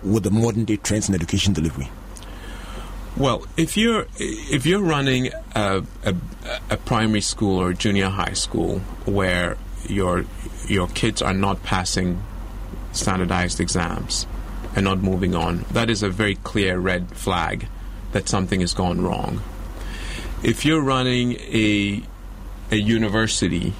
with 0.02 0.22
the 0.22 0.30
modern 0.30 0.64
day 0.64 0.76
trends 0.76 1.08
in 1.08 1.14
education 1.14 1.52
delivery? 1.52 1.88
Well, 3.16 3.46
if 3.56 3.76
you're 3.76 4.06
if 4.18 4.64
you're 4.64 4.82
running 4.82 5.32
a, 5.54 5.82
a, 6.04 6.14
a 6.70 6.76
primary 6.76 7.20
school 7.20 7.60
or 7.60 7.72
junior 7.72 8.10
high 8.10 8.34
school 8.34 8.78
where 9.06 9.56
your 9.88 10.24
your 10.68 10.86
kids 10.88 11.20
are 11.20 11.34
not 11.34 11.62
passing 11.64 12.22
standardized 12.92 13.58
exams 13.60 14.26
and 14.76 14.84
not 14.84 14.98
moving 14.98 15.34
on, 15.34 15.64
that 15.72 15.90
is 15.90 16.02
a 16.04 16.08
very 16.08 16.36
clear 16.36 16.78
red 16.78 17.10
flag 17.10 17.66
that 18.12 18.28
something 18.28 18.60
has 18.60 18.72
gone 18.72 19.00
wrong. 19.00 19.40
If 20.44 20.64
you're 20.64 20.82
running 20.82 21.32
a 21.32 22.02
a 22.70 22.76
university 22.76 23.72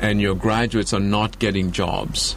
and 0.00 0.20
your 0.20 0.34
graduates 0.34 0.92
are 0.92 1.00
not 1.00 1.38
getting 1.38 1.72
jobs, 1.72 2.36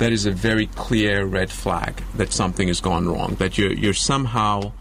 that 0.00 0.12
is 0.12 0.24
a 0.24 0.30
very 0.30 0.66
clear 0.66 1.26
red 1.26 1.50
flag 1.50 2.02
that 2.14 2.32
something 2.32 2.68
has 2.68 2.80
gone 2.80 3.06
wrong. 3.06 3.34
That 3.34 3.58
you're 3.58 3.72
you're 3.72 3.94
somehow 3.94 4.72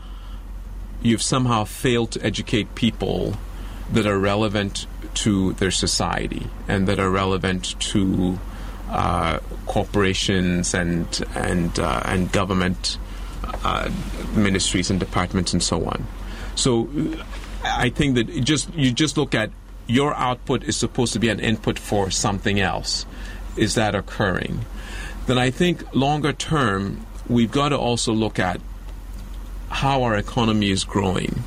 you've 1.02 1.22
somehow 1.22 1.66
failed 1.66 2.12
to 2.12 2.26
educate 2.26 2.74
people 2.74 3.36
that 3.92 4.06
are 4.06 4.18
relevant 4.18 4.88
to 5.16 5.54
their 5.54 5.72
society 5.72 6.48
and 6.70 6.88
that 6.88 7.00
are 7.00 7.10
relevant 7.10 7.78
to 7.80 8.40
uh, 8.90 9.40
corporations 9.68 10.74
and 10.74 11.06
and 11.36 11.78
uh, 11.80 12.02
and 12.06 12.32
government 12.32 12.98
uh, 13.66 13.92
ministries 14.34 14.90
and 14.90 15.02
departments 15.02 15.52
and 15.52 15.62
so 15.62 15.84
on. 15.86 16.08
So 16.56 16.88
I 17.66 17.90
think 17.90 18.16
that 18.16 18.44
just 18.46 18.74
you 18.74 18.94
just 18.94 19.18
look 19.18 19.36
at 19.36 19.52
your 19.86 20.16
output 20.16 20.64
is 20.64 20.78
supposed 20.78 21.12
to 21.12 21.20
be 21.20 21.28
an 21.28 21.42
input 21.42 21.78
for 21.78 22.10
something 22.10 22.62
else. 22.62 23.06
Is 23.58 23.76
that 23.76 23.96
occurring? 23.96 24.64
Then 25.30 25.38
I 25.38 25.52
think 25.52 25.94
longer 25.94 26.34
term 26.34 27.06
we've 27.28 27.52
got 27.52 27.70
to 27.70 27.78
also 27.78 28.12
look 28.14 28.40
at 28.40 28.60
how 29.70 30.02
our 30.02 30.16
economy 30.16 30.72
is 30.72 30.84
growing. 30.84 31.44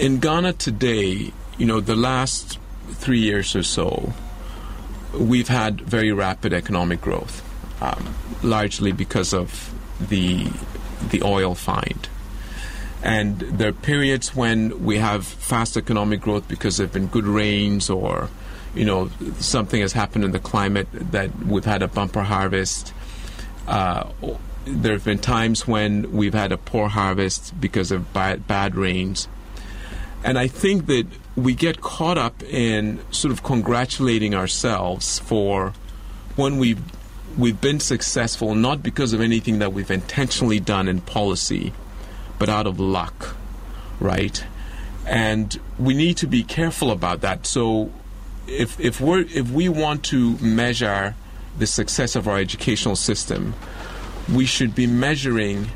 In 0.00 0.20
Ghana 0.20 0.54
today, 0.54 1.34
you 1.58 1.66
know, 1.66 1.80
the 1.80 1.94
last 1.94 2.58
three 2.92 3.18
years 3.18 3.54
or 3.54 3.62
so, 3.62 4.14
we've 5.12 5.48
had 5.48 5.82
very 5.82 6.12
rapid 6.12 6.54
economic 6.54 7.02
growth, 7.02 7.44
um, 7.82 8.14
largely 8.42 8.90
because 8.90 9.34
of 9.34 9.74
the 10.00 10.50
the 11.10 11.22
oil 11.22 11.54
find. 11.54 12.08
And 13.02 13.38
there 13.40 13.68
are 13.68 13.72
periods 13.92 14.34
when 14.34 14.82
we 14.82 14.96
have 14.96 15.26
fast 15.26 15.76
economic 15.76 16.22
growth 16.22 16.48
because 16.48 16.78
there 16.78 16.86
have 16.86 16.94
been 16.94 17.08
good 17.08 17.26
rains 17.26 17.90
or, 17.90 18.30
you 18.76 18.84
know, 18.84 19.10
something 19.38 19.80
has 19.80 19.92
happened 19.92 20.24
in 20.24 20.32
the 20.32 20.38
climate 20.38 20.88
that 20.92 21.34
we've 21.44 21.64
had 21.64 21.82
a 21.82 21.88
bumper 21.88 22.22
harvest. 22.22 22.92
Uh, 23.66 24.10
there 24.66 24.92
have 24.92 25.04
been 25.04 25.18
times 25.18 25.66
when 25.66 26.12
we've 26.12 26.34
had 26.34 26.52
a 26.52 26.58
poor 26.58 26.88
harvest 26.88 27.58
because 27.60 27.90
of 27.90 28.12
bad, 28.12 28.46
bad 28.46 28.74
rains. 28.74 29.28
And 30.24 30.38
I 30.38 30.48
think 30.48 30.86
that 30.86 31.06
we 31.36 31.54
get 31.54 31.80
caught 31.80 32.18
up 32.18 32.42
in 32.42 33.00
sort 33.10 33.32
of 33.32 33.42
congratulating 33.42 34.34
ourselves 34.34 35.18
for 35.20 35.72
when 36.34 36.58
we've 36.58 36.80
we've 37.36 37.60
been 37.60 37.80
successful 37.80 38.54
not 38.54 38.82
because 38.82 39.12
of 39.12 39.20
anything 39.20 39.58
that 39.58 39.72
we've 39.72 39.90
intentionally 39.90 40.58
done 40.58 40.88
in 40.88 41.00
policy, 41.02 41.72
but 42.38 42.48
out 42.48 42.66
of 42.66 42.80
luck, 42.80 43.36
right? 44.00 44.42
And 45.06 45.60
we 45.78 45.92
need 45.92 46.16
to 46.18 46.26
be 46.26 46.42
careful 46.42 46.90
about 46.90 47.20
that. 47.20 47.46
So 47.46 47.92
if 48.46 48.78
if 48.80 49.00
we're 49.00 49.20
if 49.20 49.50
we 49.50 49.68
want 49.68 50.04
to 50.04 50.36
measure 50.38 51.14
the 51.58 51.66
success 51.66 52.16
of 52.16 52.28
our 52.28 52.38
educational 52.38 52.96
system, 52.96 53.54
we 54.32 54.46
should 54.46 54.74
be 54.74 54.86
measuring 54.86 55.68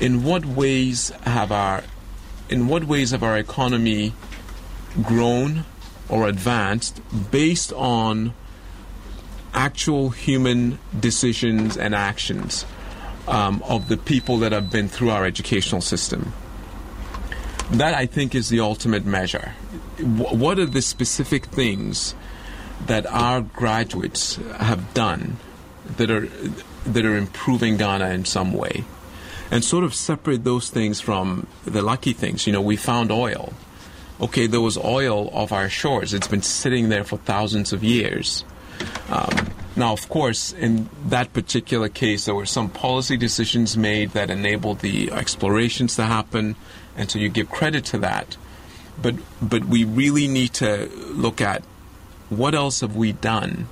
in 0.00 0.24
what 0.24 0.44
ways 0.44 1.10
have 1.24 1.52
our 1.52 1.84
in 2.48 2.68
what 2.68 2.84
ways 2.84 3.10
have 3.10 3.22
our 3.22 3.38
economy 3.38 4.12
grown 5.02 5.64
or 6.08 6.28
advanced 6.28 7.00
based 7.30 7.72
on 7.72 8.34
actual 9.54 10.10
human 10.10 10.78
decisions 10.98 11.76
and 11.76 11.94
actions 11.94 12.64
um, 13.28 13.62
of 13.66 13.88
the 13.88 13.96
people 13.96 14.38
that 14.38 14.52
have 14.52 14.70
been 14.70 14.88
through 14.88 15.10
our 15.10 15.24
educational 15.24 15.80
system. 15.80 16.32
That 17.70 17.94
I 17.94 18.06
think 18.06 18.34
is 18.34 18.48
the 18.48 18.60
ultimate 18.60 19.04
measure. 19.04 19.54
What 20.00 20.58
are 20.58 20.66
the 20.66 20.82
specific 20.82 21.46
things 21.46 22.14
that 22.86 23.06
our 23.06 23.40
graduates 23.40 24.36
have 24.58 24.92
done 24.94 25.36
that 25.96 26.10
are 26.10 26.28
that 26.84 27.04
are 27.04 27.16
improving 27.16 27.76
Ghana 27.76 28.08
in 28.10 28.24
some 28.24 28.52
way? 28.52 28.84
And 29.50 29.62
sort 29.62 29.84
of 29.84 29.94
separate 29.94 30.44
those 30.44 30.70
things 30.70 31.00
from 31.00 31.46
the 31.66 31.82
lucky 31.82 32.14
things. 32.14 32.46
You 32.46 32.54
know, 32.54 32.62
we 32.62 32.76
found 32.76 33.12
oil. 33.12 33.52
Okay, 34.20 34.46
there 34.46 34.60
was 34.60 34.78
oil 34.78 35.28
off 35.34 35.52
our 35.52 35.68
shores. 35.68 36.14
It's 36.14 36.28
been 36.28 36.42
sitting 36.42 36.88
there 36.88 37.04
for 37.04 37.18
thousands 37.18 37.72
of 37.72 37.84
years. 37.84 38.44
Um, 39.10 39.52
now, 39.74 39.92
of 39.92 40.08
course, 40.08 40.52
in 40.52 40.88
that 41.06 41.32
particular 41.32 41.88
case, 41.88 42.24
there 42.26 42.34
were 42.34 42.46
some 42.46 42.68
policy 42.68 43.16
decisions 43.16 43.76
made 43.76 44.10
that 44.10 44.30
enabled 44.30 44.80
the 44.80 45.10
explorations 45.10 45.96
to 45.96 46.04
happen, 46.04 46.56
and 46.96 47.10
so 47.10 47.18
you 47.18 47.28
give 47.28 47.50
credit 47.50 47.84
to 47.86 47.98
that. 47.98 48.36
But 49.00 49.16
but 49.40 49.64
we 49.64 49.84
really 49.84 50.28
need 50.28 50.52
to 50.54 50.90
look 51.10 51.40
at 51.40 51.62
what 52.28 52.54
else 52.54 52.80
have 52.80 52.96
we 52.96 53.12
done. 53.12 53.68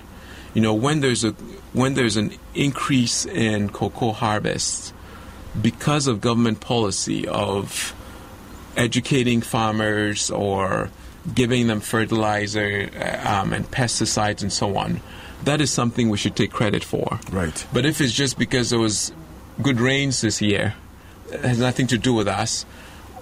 You 0.54 0.62
know, 0.62 0.74
when 0.74 1.00
there's 1.00 1.24
a 1.24 1.32
when 1.72 1.94
there's 1.94 2.16
an 2.16 2.32
increase 2.54 3.24
in 3.24 3.70
cocoa 3.70 4.12
harvests 4.12 4.92
because 5.60 6.06
of 6.06 6.20
government 6.20 6.60
policy 6.60 7.26
of 7.26 7.94
educating 8.76 9.40
farmers 9.40 10.30
or 10.30 10.90
giving 11.34 11.66
them 11.66 11.80
fertilizer 11.80 12.88
um, 13.24 13.52
and 13.52 13.70
pesticides 13.70 14.42
and 14.42 14.52
so 14.52 14.76
on, 14.76 15.00
that 15.44 15.60
is 15.60 15.70
something 15.70 16.08
we 16.08 16.16
should 16.16 16.36
take 16.36 16.50
credit 16.50 16.84
for. 16.84 17.20
Right. 17.30 17.66
But 17.72 17.86
if 17.86 18.00
it's 18.00 18.12
just 18.12 18.38
because 18.38 18.70
there 18.70 18.78
was 18.78 19.12
good 19.62 19.80
rains 19.80 20.20
this 20.20 20.40
year, 20.40 20.74
it 21.30 21.40
has 21.40 21.58
nothing 21.58 21.86
to 21.88 21.98
do 21.98 22.14
with 22.14 22.28
us. 22.28 22.64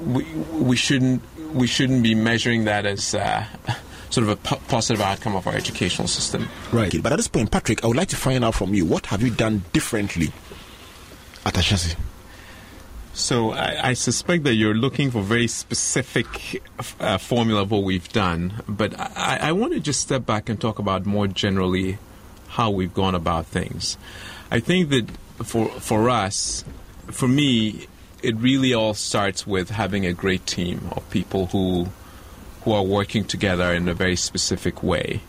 We 0.00 0.24
we 0.52 0.76
shouldn't 0.76 1.22
we 1.52 1.66
shouldn't 1.66 2.02
be 2.02 2.14
measuring 2.14 2.64
that 2.64 2.86
as 2.86 3.14
uh, 3.14 3.44
sort 4.10 4.24
of 4.24 4.30
a 4.30 4.36
po- 4.36 4.60
positive 4.68 5.00
outcome 5.00 5.36
of 5.36 5.46
our 5.46 5.54
educational 5.54 6.08
system. 6.08 6.48
Right. 6.72 7.02
But 7.02 7.12
at 7.12 7.16
this 7.16 7.28
point, 7.28 7.50
Patrick, 7.50 7.84
I 7.84 7.86
would 7.86 7.96
like 7.96 8.08
to 8.08 8.16
find 8.16 8.44
out 8.44 8.54
from 8.54 8.74
you 8.74 8.84
what 8.84 9.06
have 9.06 9.22
you 9.22 9.30
done 9.30 9.64
differently 9.72 10.32
at 11.44 11.54
Ashesi? 11.54 11.96
So 13.12 13.50
I, 13.50 13.88
I, 13.88 13.92
suspect 13.94 14.44
that 14.44 14.54
you're 14.54 14.74
looking 14.74 15.10
for 15.10 15.22
very 15.22 15.48
specific 15.48 16.62
uh, 17.00 17.18
formula 17.18 17.62
of 17.62 17.70
what 17.72 17.82
we've 17.82 18.08
done, 18.10 18.62
but 18.68 18.94
I, 18.98 19.38
I 19.42 19.52
want 19.52 19.72
to 19.72 19.80
just 19.80 20.00
step 20.00 20.24
back 20.24 20.48
and 20.48 20.60
talk 20.60 20.78
about 20.78 21.04
more 21.04 21.26
generally 21.26 21.98
how 22.46 22.70
we've 22.70 22.94
gone 22.94 23.16
about 23.16 23.46
things. 23.46 23.98
I 24.52 24.60
think 24.60 24.90
that 24.90 25.10
for 25.44 25.68
for 25.80 26.08
us, 26.08 26.64
for 27.10 27.26
me, 27.26 27.88
it 28.22 28.36
really 28.36 28.74
all 28.74 28.94
starts 28.94 29.46
with 29.46 29.70
having 29.70 30.06
a 30.06 30.12
great 30.12 30.46
team 30.46 30.88
of 30.92 31.08
people 31.10 31.46
who 31.46 31.88
who 32.62 32.72
are 32.72 32.82
working 32.82 33.24
together 33.24 33.72
in 33.72 33.88
a 33.88 33.94
very 33.94 34.16
specific 34.16 34.82
way. 34.82 35.20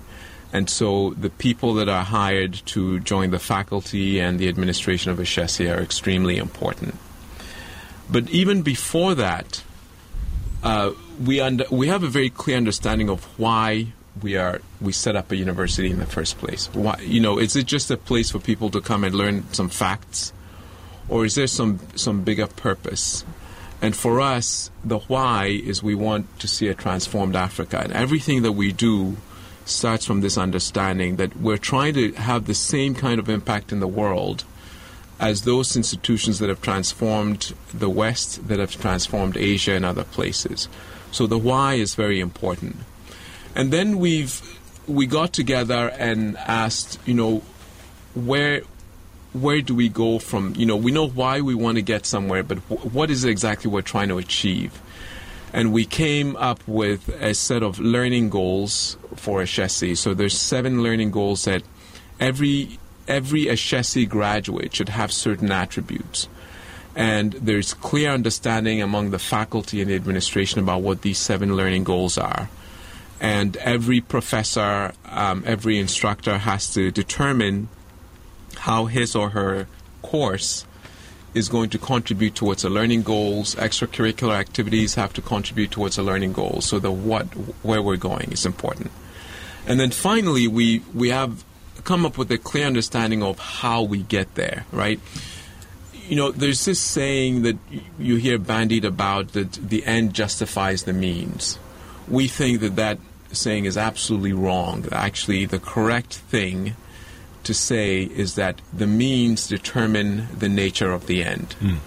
And 0.52 0.70
so 0.70 1.12
the 1.12 1.30
people 1.30 1.76
that 1.76 1.88
are 1.88 2.04
hired 2.04 2.54
to 2.68 3.00
join 3.00 3.30
the 3.30 3.40
faculty 3.40 4.20
and 4.20 4.40
the 4.40 4.50
administration 4.50 5.12
of 5.12 5.20
Ashesi 5.20 5.74
are 5.74 5.80
extremely 5.80 6.38
important. 6.38 6.96
But 8.10 8.30
even 8.32 8.64
before 8.64 9.14
that, 9.16 9.64
uh, 10.64 10.92
we 11.24 11.40
under, 11.40 11.66
we 11.72 11.88
have 11.88 12.04
a 12.04 12.08
very 12.08 12.32
clear 12.32 12.58
understanding 12.58 13.10
of 13.10 13.24
why 13.40 13.94
we 14.22 14.36
are 14.36 14.62
we 14.82 14.92
set 14.92 15.16
up 15.16 15.32
a 15.32 15.36
university 15.36 15.90
in 15.90 16.00
the 16.00 16.06
first 16.06 16.38
place. 16.40 16.68
Why 16.74 16.98
you 17.00 17.22
know 17.22 17.38
is 17.38 17.56
it 17.56 17.66
just 17.66 17.92
a 17.92 17.98
place 17.98 18.32
for 18.32 18.40
people 18.40 18.70
to 18.72 18.82
come 18.82 19.04
and 19.04 19.16
learn 19.16 19.46
some 19.54 19.70
facts, 19.70 20.34
or 21.10 21.26
is 21.26 21.36
there 21.36 21.48
some 21.48 21.80
some 21.96 22.24
bigger 22.24 22.48
purpose? 22.48 23.26
And 23.82 23.96
for 23.96 24.20
us, 24.20 24.70
the 24.84 25.00
why 25.00 25.46
is 25.48 25.82
we 25.82 25.96
want 25.96 26.40
to 26.40 26.48
see 26.48 26.68
a 26.68 26.74
transformed 26.74 27.36
Africa, 27.36 27.80
and 27.80 27.94
everything 27.94 28.42
that 28.44 28.52
we 28.52 28.72
do 28.72 29.18
starts 29.66 30.06
from 30.06 30.22
this 30.22 30.38
understanding 30.38 31.16
that 31.18 31.38
we're 31.38 31.58
trying 31.58 31.94
to 31.94 32.12
have 32.14 32.46
the 32.46 32.54
same 32.54 32.96
kind 32.96 33.20
of 33.20 33.30
impact 33.30 33.72
in 33.72 33.80
the 33.80 33.88
world 33.88 34.44
as 35.20 35.44
those 35.44 35.76
institutions 35.76 36.40
that 36.40 36.50
have 36.50 36.62
transformed 36.62 37.54
the 37.74 37.90
West, 37.90 38.48
that 38.48 38.60
have 38.60 38.72
transformed 38.80 39.36
Asia 39.36 39.74
and 39.74 39.86
other 39.86 40.04
places. 40.04 40.70
So 41.12 41.28
the 41.28 41.38
why 41.38 41.74
is 41.74 41.96
very 41.96 42.20
important. 42.20 42.78
And 43.56 43.72
then 43.72 44.00
we've 44.00 44.42
we 44.88 45.06
got 45.06 45.34
together 45.34 45.90
and 46.00 46.36
asked, 46.38 47.00
you 47.06 47.14
know, 47.14 47.44
where 48.16 48.64
where 49.34 49.62
do 49.62 49.76
we 49.76 49.90
go 49.90 50.20
from? 50.20 50.56
You 50.56 50.66
know, 50.66 50.76
we 50.76 50.92
know 50.92 51.08
why 51.08 51.42
we 51.42 51.54
want 51.54 51.76
to 51.76 51.82
get 51.82 52.06
somewhere, 52.06 52.44
but 52.44 52.68
w- 52.70 52.90
what 52.90 53.12
is 53.12 53.24
exactly 53.24 53.70
we're 53.70 53.82
trying 53.82 54.10
to 54.10 54.18
achieve? 54.18 54.82
And 55.54 55.72
we 55.72 55.86
came 55.86 56.36
up 56.36 56.62
with 56.68 57.10
a 57.22 57.34
set 57.34 57.64
of 57.64 57.80
learning 57.80 58.30
goals 58.30 58.98
for 59.16 59.42
Ashesi. 59.42 59.98
So 59.98 60.14
there's 60.14 60.38
seven 60.38 60.84
learning 60.84 61.12
goals 61.12 61.46
that 61.46 61.64
every 62.20 62.80
every 63.08 63.46
Ashesi 63.46 64.08
graduate 64.08 64.76
should 64.76 64.90
have 64.90 65.12
certain 65.12 65.52
attributes. 65.52 66.28
And 66.96 67.34
there's 67.34 67.74
clear 67.74 68.12
understanding 68.12 68.82
among 68.82 69.12
the 69.12 69.20
faculty 69.20 69.82
and 69.82 69.90
the 69.90 69.96
administration 69.96 70.60
about 70.60 70.82
what 70.82 71.02
these 71.02 71.18
seven 71.18 71.56
learning 71.56 71.84
goals 71.84 72.18
are. 72.18 72.50
And 73.20 73.58
every 73.58 74.02
professor, 74.02 74.94
um, 75.06 75.44
every 75.46 75.80
instructor 75.80 76.38
has 76.38 76.72
to 76.74 76.92
determine 76.92 77.70
how 78.58 78.86
his 78.86 79.16
or 79.16 79.30
her 79.30 79.68
course 80.02 80.66
is 81.34 81.50
going 81.50 81.70
to 81.70 81.78
contribute 81.78 82.36
towards 82.36 82.64
the 82.64 82.70
learning 82.70 83.04
goals. 83.04 83.56
Extracurricular 83.56 84.34
activities 84.34 84.96
have 84.96 85.14
to 85.14 85.22
contribute 85.22 85.72
towards 85.72 85.96
the 85.96 86.04
learning 86.04 86.34
goals. 86.34 86.66
So 86.66 86.80
the 86.80 86.92
what, 86.92 87.26
where 87.64 87.82
we're 87.82 87.98
going 87.98 88.32
is 88.32 88.46
important. 88.46 88.92
And 89.68 89.80
then 89.80 89.92
finally, 89.92 90.48
we, 90.48 90.80
we 90.94 91.10
have 91.10 91.44
come 91.84 92.06
up 92.06 92.18
with 92.18 92.32
a 92.32 92.38
clear 92.38 92.66
understanding 92.66 93.22
of 93.22 93.40
how 93.40 93.84
we 93.84 94.04
get 94.04 94.36
there, 94.36 94.66
right? 94.72 95.00
You 96.08 96.16
know, 96.16 96.32
there's 96.32 96.66
this 96.66 96.80
saying 96.80 97.44
that 97.44 97.58
you 98.00 98.16
hear 98.16 98.40
bandied 98.40 98.84
about 98.84 99.34
that 99.34 99.54
the 99.54 99.86
end 99.86 100.14
justifies 100.14 100.84
the 100.84 100.94
means. 100.94 101.60
We 102.08 102.28
think 102.28 102.62
that 102.62 102.76
that 102.78 102.98
saying 103.32 103.66
is 103.66 103.78
absolutely 103.78 104.34
wrong. 104.34 104.88
Actually, 104.92 105.46
the 105.46 105.60
correct 105.60 106.16
thing 106.16 106.76
to 107.44 107.54
say 107.54 108.04
is 108.04 108.36
that 108.36 108.62
the 108.74 108.88
means 108.88 109.48
determine 109.48 110.28
the 110.38 110.50
nature 110.50 110.92
of 110.92 111.08
the 111.08 111.24
end. 111.24 111.56
Mm. 111.60 111.78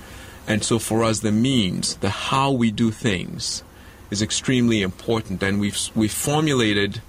And 0.47 0.65
so 0.65 0.79
for 0.79 1.05
us, 1.05 1.21
the 1.21 1.33
means, 1.33 1.97
the 1.97 2.11
how 2.11 2.51
we 2.51 2.71
do 2.71 2.91
things, 2.91 3.63
is 4.11 4.23
extremely 4.23 4.83
important. 4.83 5.43
And 5.43 5.61
we've, 5.61 5.79
we've 5.95 6.13
formulated 6.13 7.01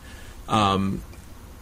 um, 0.47 1.01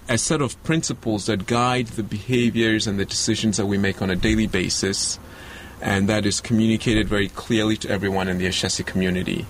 a 0.07 0.17
set 0.17 0.41
of 0.41 0.61
principles 0.63 1.25
that 1.25 1.47
guide 1.47 1.87
the 1.87 2.03
behaviors 2.03 2.87
and 2.87 2.99
the 2.99 3.05
decisions 3.05 3.57
that 3.57 3.65
we 3.65 3.77
make 3.77 4.01
on 4.01 4.09
a 4.09 4.15
daily 4.15 4.47
basis, 4.47 5.17
and 5.81 6.07
that 6.09 6.25
is 6.25 6.41
communicated 6.41 7.07
very 7.07 7.29
clearly 7.29 7.77
to 7.77 7.89
everyone 7.89 8.27
in 8.27 8.37
the 8.37 8.47
Ashesi 8.47 8.85
community. 8.85 9.45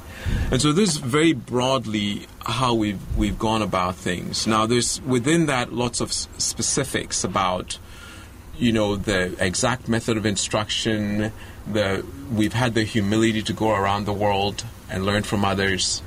And 0.51 0.61
so 0.61 0.71
this 0.71 0.91
is 0.91 0.97
very 0.97 1.33
broadly 1.33 2.27
how 2.41 2.73
we've 2.73 2.99
we've 3.17 3.37
gone 3.37 3.61
about 3.61 3.95
things. 3.95 4.47
Now 4.47 4.65
there's 4.65 5.01
within 5.01 5.47
that 5.47 5.73
lots 5.73 6.01
of 6.01 6.13
specifics 6.13 7.23
about 7.23 7.77
you 8.57 8.71
know 8.71 8.95
the 8.95 9.35
exact 9.43 9.87
method 9.87 10.17
of 10.17 10.25
instruction. 10.25 11.31
The 11.71 12.05
we've 12.31 12.53
had 12.53 12.73
the 12.73 12.83
humility 12.83 13.41
to 13.43 13.53
go 13.53 13.71
around 13.71 14.05
the 14.05 14.13
world 14.13 14.63
and 14.89 15.05
learn 15.05 15.23
from 15.23 15.45
others, 15.45 16.01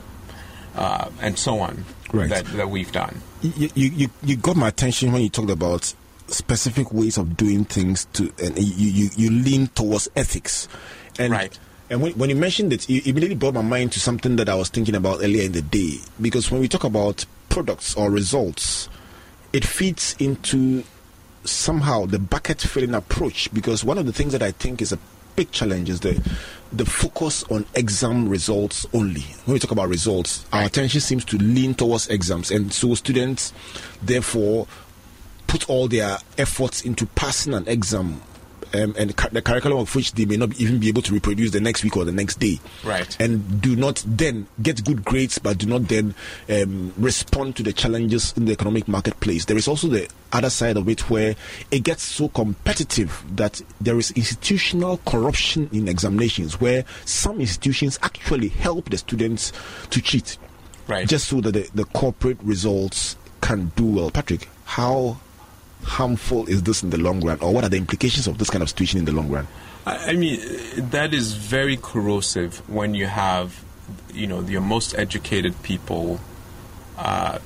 uh, 0.75 1.11
and 1.21 1.39
so 1.39 1.61
on. 1.61 1.85
Right. 2.13 2.29
That, 2.29 2.45
that 2.57 2.71
we've 2.71 2.93
done 2.93 3.23
you, 3.45 3.71
you, 3.75 4.09
you 4.23 4.37
got 4.37 4.57
my 4.57 4.69
attention 4.69 5.13
when 5.13 5.23
you 5.23 5.29
talked 5.29 5.51
about 5.51 5.95
specific 6.29 6.93
ways 6.93 7.19
of 7.19 7.37
doing 7.37 7.65
things 7.65 8.07
to 8.15 8.33
and 8.43 8.59
you, 8.59 8.91
you, 8.91 9.11
you 9.17 9.31
lean 9.31 9.69
towards 9.69 10.09
ethics. 10.17 10.69
And 11.19 11.33
right. 11.33 11.59
and 11.91 12.01
when, 12.01 12.13
when 12.13 12.31
you 12.31 12.37
mentioned 12.37 12.73
it 12.73 12.89
it 12.89 13.07
immediately 13.07 13.37
brought 13.37 13.55
my 13.55 13.63
mind 13.63 13.93
to 13.93 14.01
something 14.01 14.37
that 14.37 14.49
i 14.49 14.55
was 14.55 14.69
thinking 14.69 14.95
about 14.95 15.19
earlier 15.23 15.43
in 15.43 15.53
the 15.53 15.63
day. 15.63 15.99
Because 16.21 16.51
when 16.51 16.61
we 16.61 16.69
talk 16.69 16.85
about 16.85 17.25
products 17.49 17.95
or 17.95 18.11
results 18.11 18.89
it 19.53 19.65
fits 19.65 20.15
into 20.17 20.83
somehow 21.45 22.07
the 22.07 22.19
bucket 22.19 22.61
filling 22.61 22.95
approach. 22.95 23.53
Because 23.53 23.85
one 23.85 23.99
of 23.99 24.07
the 24.07 24.13
things 24.13 24.33
that 24.33 24.43
i 24.43 24.51
think 24.51 24.81
is 24.81 24.93
a 24.93 24.99
big 25.37 25.51
challenge 25.51 25.91
is 25.91 26.01
the 26.01 26.21
the 26.73 26.85
focus 26.85 27.45
on 27.51 27.65
exam 27.75 28.29
results 28.29 28.87
only. 28.93 29.21
When 29.45 29.55
we 29.55 29.59
talk 29.61 29.71
about 29.71 29.89
results, 29.89 30.45
our 30.53 30.65
attention 30.65 31.01
seems 31.01 31.25
to 31.27 31.39
lean 31.39 31.75
towards 31.75 32.09
exams, 32.09 32.51
and 32.51 32.73
so 32.73 32.95
students 32.95 33.53
therefore 34.03 34.67
put 35.55 35.71
all 35.71 35.87
their 35.87 36.19
efforts 36.37 36.83
into 36.83 37.07
passing 37.07 37.55
an 37.55 37.69
exam 37.69 38.21
um, 38.75 38.93
and 38.99 39.11
the 39.11 39.41
curriculum 39.41 39.79
of 39.79 39.95
which 39.95 40.11
they 40.15 40.25
may 40.25 40.37
not 40.37 40.53
even 40.57 40.81
be 40.81 40.89
able 40.89 41.01
to 41.01 41.13
reproduce 41.15 41.53
the 41.53 41.61
next 41.61 41.85
week 41.85 41.97
or 41.97 42.05
the 42.05 42.11
next 42.11 42.41
day. 42.41 42.59
Right. 42.83 43.17
And 43.21 43.61
do 43.61 43.77
not 43.77 44.03
then 44.05 44.49
get 44.61 44.85
good 44.85 45.05
grades, 45.05 45.39
but 45.39 45.59
do 45.59 45.67
not 45.67 45.87
then 45.87 46.17
um, 46.51 46.93
respond 46.97 47.55
to 47.55 47.63
the 47.63 47.73
challenges 47.73 48.35
in 48.37 48.47
the 48.47 48.53
economic 48.53 48.89
marketplace. 48.89 49.45
There 49.45 49.57
is 49.57 49.69
also 49.69 49.87
the 49.87 50.09
other 50.33 50.51
side 50.51 50.77
of 50.77 50.89
it 50.89 51.09
where 51.09 51.37
it 51.71 51.85
gets 51.85 52.03
so 52.03 52.27
competitive 52.31 53.23
that 53.37 53.63
there 53.81 53.97
is 53.97 54.11
institutional 54.11 54.97
corruption 55.07 55.71
in 55.73 55.87
examinations 55.87 56.61
where 56.61 56.85
some 57.05 57.41
institutions 57.41 58.01
actually 58.03 58.49
help 58.49 58.91
the 58.91 58.99
students 58.99 59.53
to 59.91 60.03
cheat. 60.03 60.37
Right. 60.89 61.09
Just 61.09 61.29
so 61.29 61.41
that 61.43 61.53
the, 61.53 61.71
the 61.77 61.85
corporate 61.85 62.39
results 62.43 63.15
can 63.41 63.71
do 63.77 63.87
well. 63.87 64.11
Patrick, 64.11 64.49
how 64.65 65.19
harmful 65.85 66.47
is 66.47 66.63
this 66.63 66.83
in 66.83 66.91
the 66.91 66.99
long 66.99 67.25
run, 67.25 67.39
or 67.41 67.53
what 67.53 67.65
are 67.65 67.69
the 67.69 67.77
implications 67.77 68.27
of 68.27 68.39
this 68.39 68.51
kind 68.51 68.63
of 68.63 68.69
situation 68.69 68.99
in 68.99 69.05
the 69.05 69.13
long 69.13 69.29
run? 69.31 69.47
I 69.87 70.15
mean, 70.15 70.41
that 70.77 71.13
is 71.13 71.35
very 71.35 71.77
corrosive 71.77 72.67
when 72.69 72.95
you 72.95 73.07
have, 73.07 73.63
you 74.13 74.27
know, 74.27 74.41
your 74.41 74.63
most 74.63 74.95
educated 74.99 75.63
people 75.63 76.21
uh, 76.97 77.39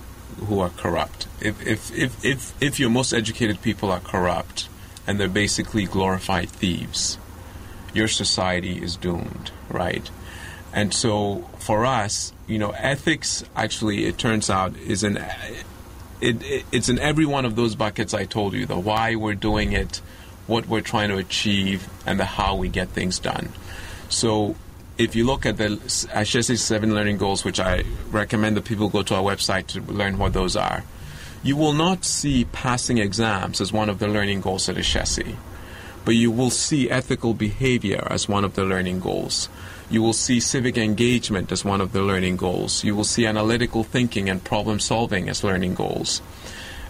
who 0.47 0.61
are 0.61 0.71
corrupt. 0.71 1.27
If, 1.41 1.67
if, 1.67 1.97
if, 1.97 2.25
if, 2.25 2.63
if 2.63 2.79
your 2.79 2.91
most 2.91 3.13
educated 3.13 3.61
people 3.61 3.91
are 3.91 4.01
corrupt 4.01 4.69
and 5.07 5.19
they're 5.19 5.29
basically 5.29 5.85
glorified 5.87 6.49
thieves, 6.49 7.19
your 7.93 8.07
society 8.07 8.81
is 8.81 8.97
doomed, 8.97 9.51
right? 9.69 10.09
And 10.73 10.95
so 10.95 11.49
for 11.59 11.85
us, 11.87 12.33
you 12.47 12.59
know, 12.59 12.71
ethics 12.71 13.45
actually, 13.57 14.05
it 14.05 14.17
turns 14.17 14.49
out, 14.49 14.77
is 14.77 15.03
an 15.03 15.19
it, 16.21 16.43
it, 16.43 16.65
it's 16.73 16.89
in 16.89 16.99
every 16.99 17.27
one 17.27 17.45
of 17.45 17.57
those 17.57 17.75
buckets 17.75 18.15
I 18.15 18.25
told 18.25 18.55
you 18.55 18.67
the 18.67 18.79
why 18.79 19.15
we're 19.15 19.35
doing 19.35 19.73
it, 19.73 20.01
what 20.47 20.67
we're 20.67 20.81
trying 20.81 21.11
to 21.11 21.17
achieve, 21.17 21.89
and 22.07 22.19
the 22.19 22.25
how 22.25 22.57
we 22.57 22.69
get 22.69 22.89
things 22.89 23.19
done. 23.19 23.51
So 24.09 24.57
if 24.97 25.15
you 25.15 25.25
look 25.25 25.47
at 25.47 25.57
the 25.57 25.69
Ashesi 25.69 26.59
seven 26.59 26.95
learning 26.95 27.19
goals, 27.19 27.45
which 27.45 27.61
I 27.61 27.85
recommend 28.11 28.57
that 28.57 28.65
people 28.65 28.89
go 28.89 29.03
to 29.03 29.15
our 29.15 29.23
website 29.23 29.69
to 29.69 29.81
learn 29.81 30.19
what 30.19 30.33
those 30.33 30.57
are, 30.57 30.83
you 31.43 31.57
will 31.57 31.73
not 31.73 32.05
see 32.05 32.45
passing 32.47 32.99
exams 32.99 33.61
as 33.61 33.73
one 33.73 33.89
of 33.89 34.01
the 34.01 34.09
learning 34.09 34.41
goals 34.41 34.69
at 34.69 34.77
Ashesi, 34.77 35.37
but 36.05 36.17
you 36.17 36.31
will 36.33 36.51
see 36.51 36.91
ethical 36.91 37.33
behavior 37.33 38.07
as 38.11 38.29
one 38.29 38.45
of 38.45 38.55
the 38.55 38.65
learning 38.65 38.99
goals. 38.99 39.49
You 39.91 40.03
will 40.03 40.13
see 40.13 40.41
civic 40.41 40.77
engagement 40.77 41.51
as 41.51 41.65
one 41.65 41.81
of 41.81 41.93
the 41.93 42.03
learning 42.03 42.37
goals. 42.37 42.85
You 42.85 42.95
will 42.95 43.05
see 43.05 43.27
analytical 43.27 43.85
thinking 43.85 44.29
and 44.29 44.45
problem 44.45 44.81
solving 44.81 45.29
as 45.29 45.43
learning 45.43 45.75
goals. 45.75 46.21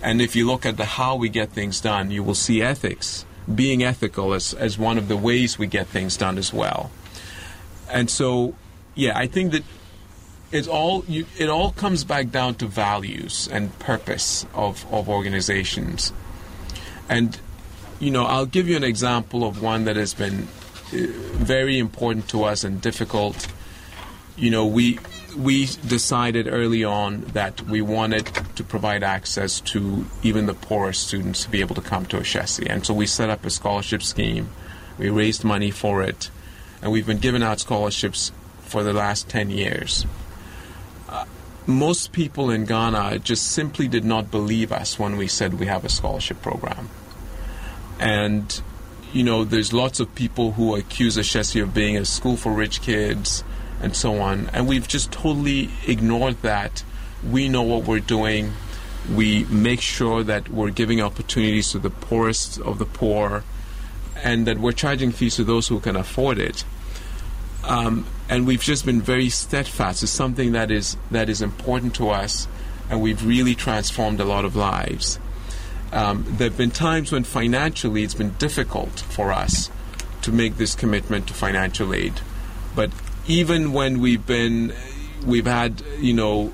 And 0.02 0.20
if 0.20 0.34
you 0.36 0.46
look 0.46 0.66
at 0.66 0.76
the 0.76 0.84
how 0.84 1.16
we 1.16 1.28
get 1.28 1.50
things 1.50 1.80
done, 1.80 2.10
you 2.10 2.22
will 2.22 2.34
see 2.34 2.62
ethics, 2.62 3.24
being 3.52 3.82
ethical 3.82 4.34
as, 4.34 4.54
as 4.54 4.78
one 4.78 4.98
of 4.98 5.08
the 5.08 5.16
ways 5.16 5.58
we 5.58 5.66
get 5.66 5.86
things 5.86 6.16
done 6.16 6.38
as 6.38 6.52
well. 6.52 6.90
and 7.90 8.10
so, 8.10 8.54
yeah, 8.94 9.16
I 9.16 9.26
think 9.26 9.52
that 9.52 9.62
it's 10.50 10.68
all 10.68 11.04
you, 11.06 11.26
it 11.38 11.48
all 11.48 11.72
comes 11.72 12.04
back 12.04 12.30
down 12.30 12.54
to 12.56 12.66
values 12.66 13.48
and 13.52 13.76
purpose 13.78 14.46
of, 14.54 14.86
of 14.92 15.08
organizations. 15.08 16.12
And 17.08 17.38
you 18.00 18.10
know, 18.10 18.24
I'll 18.24 18.46
give 18.46 18.68
you 18.68 18.76
an 18.76 18.84
example 18.84 19.44
of 19.44 19.60
one 19.60 19.84
that 19.84 19.96
has 19.96 20.14
been 20.14 20.48
very 20.90 21.78
important 21.78 22.28
to 22.30 22.44
us 22.44 22.64
and 22.64 22.80
difficult. 22.80 23.46
You 24.36 24.50
know, 24.50 24.66
we 24.66 24.98
we 25.36 25.66
decided 25.86 26.48
early 26.48 26.84
on 26.84 27.20
that 27.32 27.60
we 27.62 27.80
wanted 27.80 28.26
to 28.56 28.64
provide 28.64 29.02
access 29.02 29.60
to 29.60 30.06
even 30.22 30.46
the 30.46 30.54
poorest 30.54 31.06
students 31.06 31.44
to 31.44 31.50
be 31.50 31.60
able 31.60 31.74
to 31.74 31.80
come 31.80 32.06
to 32.06 32.16
Ashesi. 32.16 32.66
And 32.68 32.84
so 32.84 32.94
we 32.94 33.06
set 33.06 33.30
up 33.30 33.44
a 33.44 33.50
scholarship 33.50 34.02
scheme. 34.02 34.48
We 34.98 35.10
raised 35.10 35.44
money 35.44 35.70
for 35.70 36.02
it, 36.02 36.30
and 36.82 36.90
we've 36.90 37.06
been 37.06 37.18
giving 37.18 37.42
out 37.42 37.60
scholarships 37.60 38.32
for 38.62 38.82
the 38.82 38.92
last 38.92 39.28
10 39.28 39.50
years. 39.50 40.06
Uh, 41.08 41.24
most 41.66 42.12
people 42.12 42.50
in 42.50 42.64
Ghana 42.64 43.20
just 43.20 43.52
simply 43.52 43.88
did 43.88 44.04
not 44.04 44.30
believe 44.30 44.72
us 44.72 44.98
when 44.98 45.16
we 45.16 45.28
said 45.28 45.54
we 45.54 45.66
have 45.66 45.84
a 45.84 45.88
scholarship 45.88 46.42
program. 46.42 46.88
And, 48.00 48.60
you 49.12 49.22
know, 49.22 49.44
there's 49.44 49.72
lots 49.72 50.00
of 50.00 50.14
people 50.14 50.52
who 50.52 50.76
accuse 50.76 51.16
Ashesi 51.16 51.62
of 51.62 51.74
being 51.74 51.96
a 51.96 52.04
school 52.04 52.36
for 52.36 52.52
rich 52.52 52.82
kids 52.82 53.44
and 53.80 53.96
so 53.96 54.20
on. 54.20 54.50
And 54.52 54.68
we've 54.68 54.88
just 54.88 55.12
totally 55.12 55.70
ignored 55.86 56.42
that. 56.42 56.84
We 57.28 57.48
know 57.48 57.62
what 57.62 57.84
we're 57.84 58.00
doing. 58.00 58.52
We 59.14 59.44
make 59.44 59.80
sure 59.80 60.22
that 60.24 60.48
we're 60.48 60.70
giving 60.70 61.00
opportunities 61.00 61.72
to 61.72 61.78
the 61.78 61.90
poorest 61.90 62.60
of 62.60 62.78
the 62.78 62.84
poor 62.84 63.44
and 64.22 64.46
that 64.46 64.58
we're 64.58 64.72
charging 64.72 65.12
fees 65.12 65.36
to 65.36 65.44
those 65.44 65.68
who 65.68 65.80
can 65.80 65.96
afford 65.96 66.38
it. 66.38 66.64
Um, 67.64 68.06
and 68.28 68.46
we've 68.46 68.62
just 68.62 68.84
been 68.84 69.00
very 69.00 69.28
steadfast. 69.28 70.02
It's 70.02 70.12
something 70.12 70.52
that 70.52 70.70
is 70.70 70.96
that 71.10 71.28
is 71.28 71.42
important 71.42 71.94
to 71.96 72.10
us, 72.10 72.48
and 72.90 73.02
we've 73.02 73.24
really 73.24 73.54
transformed 73.54 74.20
a 74.20 74.24
lot 74.24 74.44
of 74.44 74.56
lives. 74.56 75.18
Um, 75.92 76.24
there 76.26 76.48
have 76.48 76.58
been 76.58 76.70
times 76.70 77.12
when 77.12 77.24
financially 77.24 78.02
it's 78.02 78.14
been 78.14 78.34
difficult 78.38 79.00
for 79.00 79.32
us 79.32 79.70
to 80.22 80.32
make 80.32 80.56
this 80.56 80.74
commitment 80.74 81.28
to 81.28 81.34
financial 81.34 81.94
aid, 81.94 82.20
but 82.74 82.90
even 83.26 83.72
when 83.72 84.00
we've 84.00 84.26
been 84.26 84.74
we've 85.26 85.46
had 85.46 85.82
you 85.98 86.12
know 86.12 86.52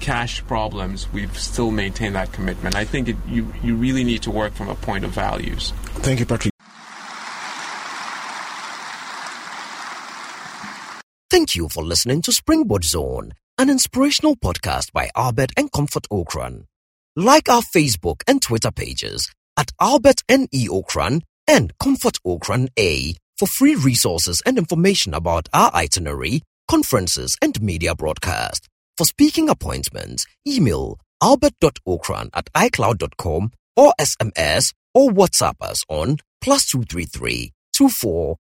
cash 0.00 0.44
problems, 0.46 1.10
we've 1.12 1.38
still 1.38 1.70
maintained 1.70 2.14
that 2.14 2.32
commitment. 2.32 2.76
I 2.76 2.84
think 2.84 3.08
it, 3.08 3.16
you 3.26 3.52
you 3.62 3.74
really 3.76 4.04
need 4.04 4.22
to 4.22 4.30
work 4.30 4.52
from 4.52 4.68
a 4.68 4.74
point 4.74 5.04
of 5.04 5.10
values. 5.10 5.72
Thank 6.02 6.20
you, 6.20 6.26
Patrick. 6.26 6.52
Thank 11.30 11.56
you 11.56 11.68
for 11.68 11.82
listening 11.82 12.20
to 12.22 12.32
Springboard 12.32 12.84
Zone, 12.84 13.32
an 13.58 13.70
inspirational 13.70 14.36
podcast 14.36 14.92
by 14.92 15.08
Albert 15.16 15.50
and 15.56 15.72
Comfort 15.72 16.06
Ocran. 16.10 16.66
Like 17.16 17.50
our 17.50 17.60
Facebook 17.60 18.22
and 18.26 18.40
Twitter 18.40 18.70
pages 18.70 19.30
at 19.58 19.70
Albert 19.78 20.22
N.E. 20.30 20.68
Ocran 20.68 21.20
and 21.46 21.76
Comfort 21.76 22.16
Ocran 22.26 22.68
A 22.78 23.14
for 23.38 23.46
free 23.46 23.74
resources 23.74 24.40
and 24.46 24.56
information 24.56 25.12
about 25.12 25.46
our 25.52 25.70
itinerary, 25.74 26.40
conferences, 26.70 27.36
and 27.42 27.60
media 27.60 27.94
broadcast. 27.94 28.66
For 28.96 29.04
speaking 29.04 29.50
appointments, 29.50 30.24
email 30.48 30.98
albert.ocran 31.22 32.30
at 32.32 32.50
icloud.com 32.54 33.50
or 33.76 33.92
SMS 34.00 34.72
or 34.94 35.10
WhatsApp 35.10 35.56
us 35.60 35.84
on 35.90 36.16
plus 36.40 36.64
233 36.70 37.52
24 37.76 38.36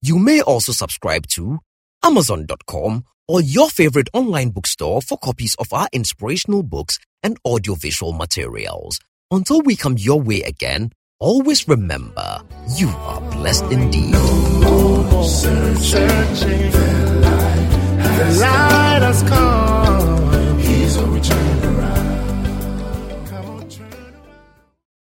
You 0.00 0.18
may 0.20 0.40
also 0.42 0.72
subscribe 0.72 1.26
to 1.28 1.58
Amazon.com 2.04 3.04
or 3.28 3.40
your 3.42 3.68
favorite 3.68 4.08
online 4.12 4.50
bookstore 4.50 5.02
for 5.02 5.18
copies 5.18 5.54
of 5.56 5.72
our 5.72 5.88
inspirational 5.92 6.62
books 6.62 6.98
and 7.22 7.38
audiovisual 7.44 8.12
materials. 8.12 8.98
Until 9.30 9.60
we 9.60 9.76
come 9.76 9.96
your 9.98 10.20
way 10.20 10.40
again, 10.42 10.90
always 11.20 11.68
remember 11.68 12.40
you 12.76 12.88
are 12.88 13.20
blessed 13.30 13.64
indeed. 13.64 14.12
No 14.12 15.22
searching, 15.22 16.70
the 16.72 18.38
light 18.40 19.02
has 19.02 19.22
come. 19.24 20.58
He's 20.58 20.96
a 20.96 21.06
return. 21.06 21.57